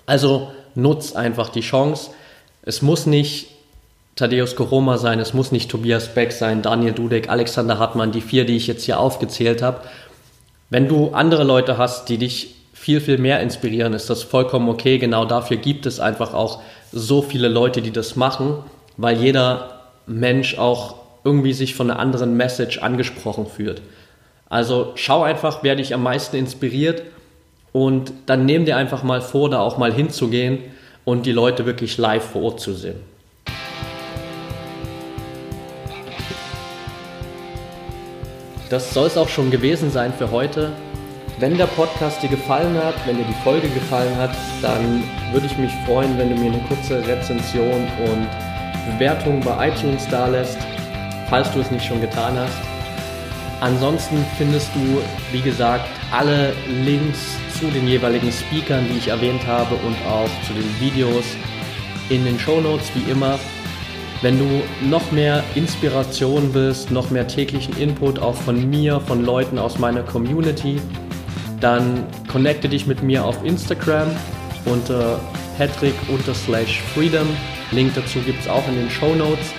Also 0.06 0.52
nutz 0.76 1.16
einfach 1.16 1.50
die 1.50 1.62
Chance. 1.62 2.12
Es 2.62 2.82
muss 2.82 3.06
nicht 3.06 3.48
Thaddeus 4.16 4.56
Koroma 4.56 4.98
sein, 4.98 5.20
es 5.20 5.34
muss 5.34 5.52
nicht 5.52 5.70
Tobias 5.70 6.14
Beck 6.14 6.32
sein, 6.32 6.62
Daniel 6.62 6.94
Dudek, 6.94 7.30
Alexander 7.30 7.80
Hartmann, 7.80 8.14
die 8.14 8.22
vier, 8.22 8.46
die 8.46 8.56
ich 8.56 8.68
jetzt 8.68 8.86
hier 8.86 9.00
aufgezählt 9.00 9.62
habe. 9.62 9.82
Wenn 10.70 10.88
du 10.88 11.10
andere 11.10 11.44
Leute 11.44 11.78
hast, 11.78 12.08
die 12.08 12.18
dich 12.18 12.56
viel, 12.74 13.02
viel 13.02 13.18
mehr 13.18 13.42
inspirieren, 13.42 13.94
ist 13.94 14.10
das 14.10 14.24
vollkommen 14.24 14.70
okay. 14.70 15.00
Genau 15.00 15.26
dafür 15.26 15.58
gibt 15.58 15.86
es 15.86 16.00
einfach 16.00 16.34
auch 16.34 16.62
so 16.96 17.22
viele 17.22 17.50
Leute, 17.50 17.82
die 17.82 17.92
das 17.92 18.16
machen, 18.16 18.64
weil 18.96 19.18
jeder 19.18 19.82
Mensch 20.08 20.58
auch 20.58 20.96
irgendwie 21.26 21.52
sich 21.52 21.76
von 21.76 21.92
einer 21.92 22.00
anderen 22.00 22.38
Message 22.38 22.78
angesprochen 22.78 23.48
fühlt. 23.48 23.82
Also 24.48 24.94
schau 24.96 25.24
einfach, 25.24 25.60
wer 25.62 25.76
dich 25.76 25.94
am 25.94 26.04
meisten 26.04 26.38
inspiriert 26.38 27.04
und 27.74 28.14
dann 28.28 28.46
nimm 28.46 28.64
dir 28.64 28.78
einfach 28.78 29.04
mal 29.04 29.20
vor, 29.22 29.50
da 29.50 29.60
auch 29.60 29.78
mal 29.78 29.92
hinzugehen 29.92 30.60
und 31.04 31.26
die 31.26 31.34
Leute 31.34 31.66
wirklich 31.66 31.98
live 31.98 32.24
vor 32.24 32.44
Ort 32.44 32.60
zu 32.62 32.74
sehen. 32.74 33.00
Das 38.70 38.94
soll 38.94 39.08
es 39.08 39.18
auch 39.18 39.30
schon 39.30 39.52
gewesen 39.52 39.92
sein 39.92 40.14
für 40.14 40.32
heute. 40.32 40.72
Wenn 41.38 41.58
der 41.58 41.68
Podcast 41.68 42.24
dir 42.24 42.30
gefallen 42.30 42.78
hat, 42.78 42.96
wenn 43.06 43.18
dir 43.18 43.26
die 43.26 43.44
Folge 43.44 43.68
gefallen 43.70 44.16
hat, 44.18 44.32
dann 44.62 45.04
würde 45.34 45.48
ich 45.48 45.58
mich 45.58 45.72
freuen, 45.86 46.18
wenn 46.18 46.30
du 46.30 46.36
mir 46.36 46.52
eine 46.52 46.62
kurze 46.64 47.06
Rezension 47.06 47.88
und 48.06 48.28
Bewertung 48.94 49.42
bei 49.42 49.70
iTunes 49.70 50.08
da 50.10 50.28
lässt, 50.28 50.58
falls 51.30 51.52
du 51.52 51.60
es 51.60 51.72
nicht 51.72 51.86
schon 51.86 52.00
getan 52.00 52.38
hast. 52.38 52.58
Ansonsten 53.60 54.26
findest 54.38 54.70
du, 54.76 55.02
wie 55.32 55.42
gesagt, 55.42 55.90
alle 56.12 56.54
Links 56.84 57.38
zu 57.60 57.68
den 57.68 57.88
jeweiligen 57.88 58.32
Speakern, 58.32 58.86
die 58.90 58.98
ich 58.98 59.08
erwähnt 59.10 59.46
habe 59.46 59.76
und 59.76 59.96
auch 60.08 60.30
zu 60.46 60.54
den 60.54 60.80
Videos 60.80 61.26
in 62.10 62.24
den 62.24 62.40
Show 62.40 62.62
Notes 62.62 62.92
wie 62.94 63.10
immer. 63.12 63.40
Wenn 64.22 64.40
du 64.40 64.62
noch 64.88 65.12
mehr 65.12 65.44
Inspiration 65.56 66.54
willst, 66.54 66.92
noch 66.92 67.10
mehr 67.10 67.28
täglichen 67.28 67.78
Input 67.78 68.20
auch 68.20 68.36
von 68.36 68.70
mir, 68.70 69.02
von 69.02 69.26
Leuten 69.26 69.60
aus 69.60 69.78
meiner 69.78 70.04
Community, 70.04 70.80
dann 71.66 72.06
connecte 72.28 72.70
dich 72.70 72.86
mit 72.86 73.02
mir 73.02 73.26
auf 73.26 73.44
Instagram 73.44 74.08
unter 74.66 75.20
patrick-freedom. 75.58 77.28
Link 77.72 77.92
dazu 77.96 78.20
gibt 78.20 78.40
es 78.42 78.48
auch 78.48 78.68
in 78.68 78.76
den 78.76 78.90
Show 78.92 79.16
Notes. 79.16 79.52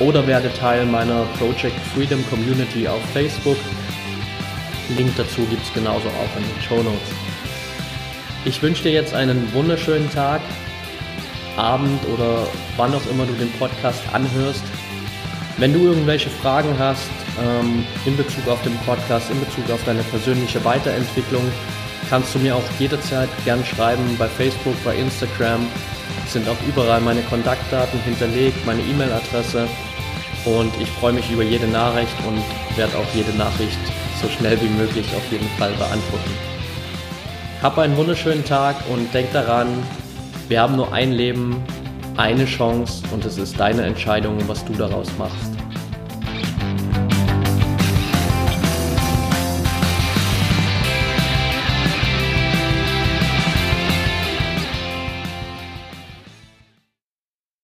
Oder 0.00 0.26
werde 0.26 0.52
Teil 0.54 0.84
meiner 0.84 1.22
Project 1.38 1.78
Freedom 1.94 2.28
Community 2.28 2.88
auf 2.88 3.00
Facebook. 3.12 3.56
Link 4.96 5.12
dazu 5.16 5.42
gibt 5.42 5.62
es 5.62 5.72
genauso 5.72 6.08
auch 6.08 6.36
in 6.36 6.42
den 6.42 6.60
Show 6.68 6.82
Notes. 6.82 7.08
Ich 8.44 8.60
wünsche 8.60 8.82
dir 8.82 8.92
jetzt 8.92 9.14
einen 9.14 9.52
wunderschönen 9.54 10.10
Tag, 10.10 10.40
Abend 11.56 12.00
oder 12.12 12.48
wann 12.76 12.92
auch 12.92 13.10
immer 13.12 13.26
du 13.26 13.32
den 13.34 13.52
Podcast 13.60 14.02
anhörst. 14.12 14.64
Wenn 15.58 15.72
du 15.72 15.84
irgendwelche 15.84 16.30
Fragen 16.30 16.76
hast 16.80 17.10
ähm, 17.42 17.84
in 18.04 18.16
Bezug 18.16 18.46
auf 18.48 18.62
den 18.62 18.76
Podcast, 18.78 19.30
in 19.30 19.40
Bezug 19.40 19.70
auf 19.70 19.82
deine 19.84 20.02
persönliche 20.04 20.64
Weiterentwicklung, 20.64 21.42
kannst 22.08 22.34
du 22.34 22.38
mir 22.38 22.56
auch 22.56 22.64
jederzeit 22.78 23.28
gern 23.44 23.64
schreiben 23.64 24.16
bei 24.18 24.28
Facebook, 24.28 24.74
bei 24.84 24.96
Instagram. 24.96 25.66
Sind 26.26 26.48
auch 26.48 26.56
überall 26.66 27.00
meine 27.00 27.22
Kontaktdaten 27.22 28.00
hinterlegt, 28.00 28.64
meine 28.66 28.82
E-Mail-Adresse. 28.82 29.66
Und 30.44 30.72
ich 30.80 30.88
freue 30.88 31.12
mich 31.12 31.30
über 31.30 31.42
jede 31.42 31.66
Nachricht 31.66 32.14
und 32.26 32.42
werde 32.76 32.96
auch 32.96 33.14
jede 33.14 33.36
Nachricht 33.36 33.78
so 34.20 34.28
schnell 34.28 34.60
wie 34.60 34.68
möglich 34.68 35.06
auf 35.16 35.32
jeden 35.32 35.48
Fall 35.58 35.72
beantworten. 35.72 36.30
Hab 37.62 37.76
einen 37.78 37.96
wunderschönen 37.96 38.44
Tag 38.44 38.76
und 38.88 39.12
denk 39.12 39.32
daran, 39.32 39.68
wir 40.48 40.60
haben 40.60 40.76
nur 40.76 40.92
ein 40.92 41.12
Leben, 41.12 41.62
eine 42.16 42.46
Chance 42.46 43.02
und 43.12 43.24
es 43.24 43.36
ist 43.36 43.58
deine 43.58 43.82
Entscheidung, 43.82 44.36
was 44.46 44.64
du 44.64 44.72
daraus 44.74 45.08
machst. 45.18 45.57